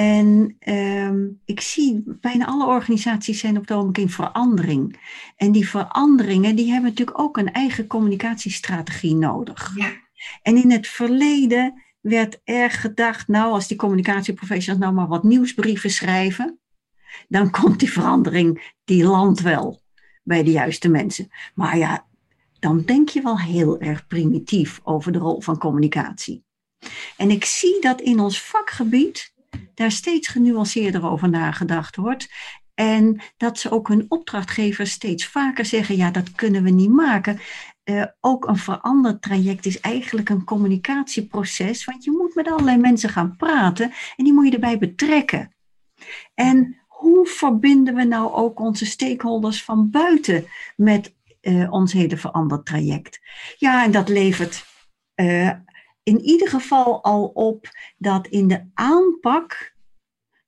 [0.00, 5.00] En um, ik zie bijna alle organisaties zijn op het ogenblik in verandering.
[5.36, 9.72] En die veranderingen die hebben natuurlijk ook een eigen communicatiestrategie nodig.
[9.76, 9.92] Ja.
[10.42, 15.90] En in het verleden werd erg gedacht, nou als die communicatieprofessionals nou maar wat nieuwsbrieven
[15.90, 16.58] schrijven,
[17.28, 19.80] dan komt die verandering, die land wel
[20.22, 21.28] bij de juiste mensen.
[21.54, 22.06] Maar ja,
[22.58, 26.44] dan denk je wel heel erg primitief over de rol van communicatie.
[27.16, 29.38] En ik zie dat in ons vakgebied
[29.80, 32.28] daar steeds genuanceerder over nagedacht wordt.
[32.74, 37.40] En dat ze ook hun opdrachtgevers steeds vaker zeggen: ja, dat kunnen we niet maken.
[37.84, 43.08] Uh, ook een veranderd traject is eigenlijk een communicatieproces, want je moet met allerlei mensen
[43.08, 45.54] gaan praten en die moet je erbij betrekken.
[46.34, 50.44] En hoe verbinden we nou ook onze stakeholders van buiten
[50.76, 53.20] met uh, ons hele veranderd traject?
[53.58, 54.64] Ja, en dat levert
[55.14, 55.50] uh,
[56.02, 59.74] in ieder geval al op dat in de aanpak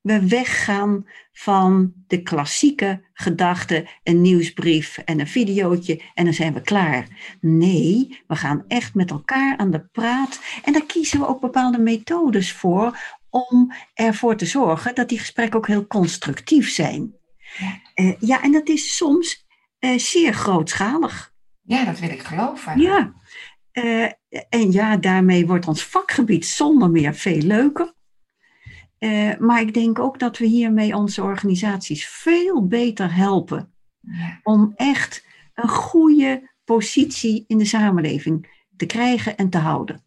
[0.00, 6.60] we weggaan van de klassieke gedachte, een nieuwsbrief en een videootje en dan zijn we
[6.60, 7.36] klaar.
[7.40, 11.78] Nee, we gaan echt met elkaar aan de praat en daar kiezen we ook bepaalde
[11.78, 12.98] methodes voor
[13.30, 17.14] om ervoor te zorgen dat die gesprekken ook heel constructief zijn.
[17.58, 19.46] Ja, uh, ja en dat is soms
[19.80, 21.32] uh, zeer grootschalig.
[21.62, 22.80] Ja, dat wil ik geloven.
[22.80, 23.14] Ja,
[23.72, 24.04] uh,
[24.48, 27.92] en ja, daarmee wordt ons vakgebied zonder meer veel leuker.
[28.98, 33.72] Uh, maar ik denk ook dat we hiermee onze organisaties veel beter helpen.
[34.42, 40.02] Om echt een goede positie in de samenleving te krijgen en te houden.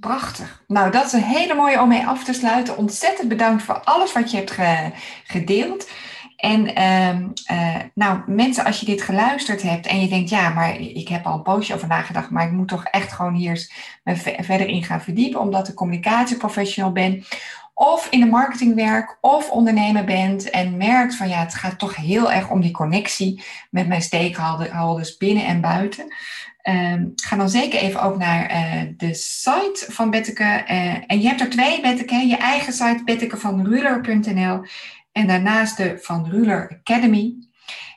[0.00, 0.64] Prachtig.
[0.66, 2.76] Nou, dat is een hele mooie om mee af te sluiten.
[2.76, 4.90] Ontzettend bedankt voor alles wat je hebt ge
[5.24, 5.90] gedeeld.
[6.46, 6.70] En
[7.50, 11.26] uh, nou, mensen, als je dit geluisterd hebt en je denkt, ja, maar ik heb
[11.26, 13.70] al een poosje over nagedacht, maar ik moet toch echt gewoon hier
[14.04, 17.24] me verder in gaan verdiepen, omdat ik communicatieprofessional ben,
[17.74, 21.96] of in de marketing werk, of ondernemer bent en merkt van, ja, het gaat toch
[21.96, 26.14] heel erg om die connectie met mijn stakeholders binnen en buiten.
[26.68, 30.64] Um, ga dan zeker even ook naar uh, de site van Betteke.
[30.70, 32.26] Uh, en je hebt er twee, Betteke.
[32.26, 34.60] Je eigen site, bettekevanruler.nl
[35.16, 37.34] en daarnaast de Van Ruler Academy.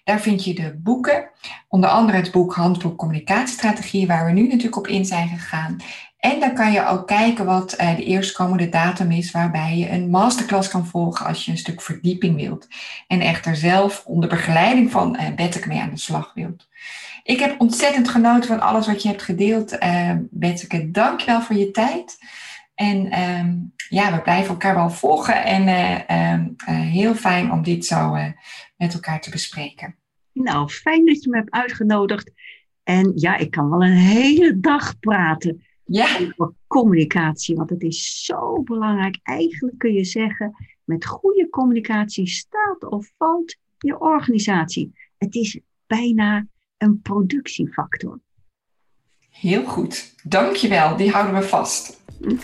[0.03, 1.30] Daar vind je de boeken,
[1.67, 5.78] onder andere het boek Handboek Communicatiestrategie, waar we nu natuurlijk op in zijn gegaan.
[6.20, 10.09] En dan kan je ook kijken wat uh, de eerstkomende datum is, waarbij je een
[10.09, 12.67] masterclass kan volgen als je een stuk verdieping wilt.
[13.07, 16.67] En echter zelf onder begeleiding van uh, Betteke mee aan de slag wilt.
[17.24, 20.91] Ik heb ontzettend genoten van alles wat je hebt gedeeld, uh, Betteke.
[20.91, 22.17] Dank je wel voor je tijd.
[22.80, 25.44] En um, ja, we blijven elkaar wel volgen.
[25.44, 28.32] En uh, uh, heel fijn om dit zo uh,
[28.78, 29.96] met elkaar te bespreken.
[30.34, 32.32] Nou, fijn dat je me hebt uitgenodigd.
[32.84, 36.18] En ja, ik kan wel een hele dag praten ja.
[36.20, 37.56] over communicatie.
[37.56, 39.20] Want het is zo belangrijk.
[39.24, 44.94] Eigenlijk kun je zeggen, met goede communicatie staat of valt je organisatie.
[45.18, 48.20] Het is bijna een productiefactor.
[49.30, 50.16] Heel goed.
[50.24, 50.98] Dankjewel.
[50.98, 51.99] Die houden we vast.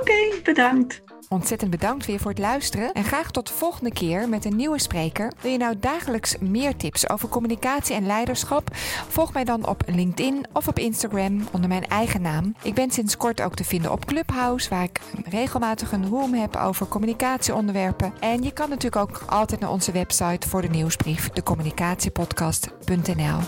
[0.00, 1.02] Oké, bedankt.
[1.32, 4.80] Ontzettend bedankt weer voor het luisteren en graag tot de volgende keer met een nieuwe
[4.80, 5.32] spreker.
[5.40, 8.68] Wil je nou dagelijks meer tips over communicatie en leiderschap?
[9.08, 12.54] Volg mij dan op LinkedIn of op Instagram onder mijn eigen naam.
[12.62, 16.56] Ik ben sinds kort ook te vinden op Clubhouse, waar ik regelmatig een room heb
[16.56, 18.12] over communicatieonderwerpen.
[18.20, 23.38] En je kan natuurlijk ook altijd naar onze website voor de nieuwsbrief, decommunicatiepodcast.nl.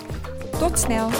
[0.58, 1.10] Tot snel!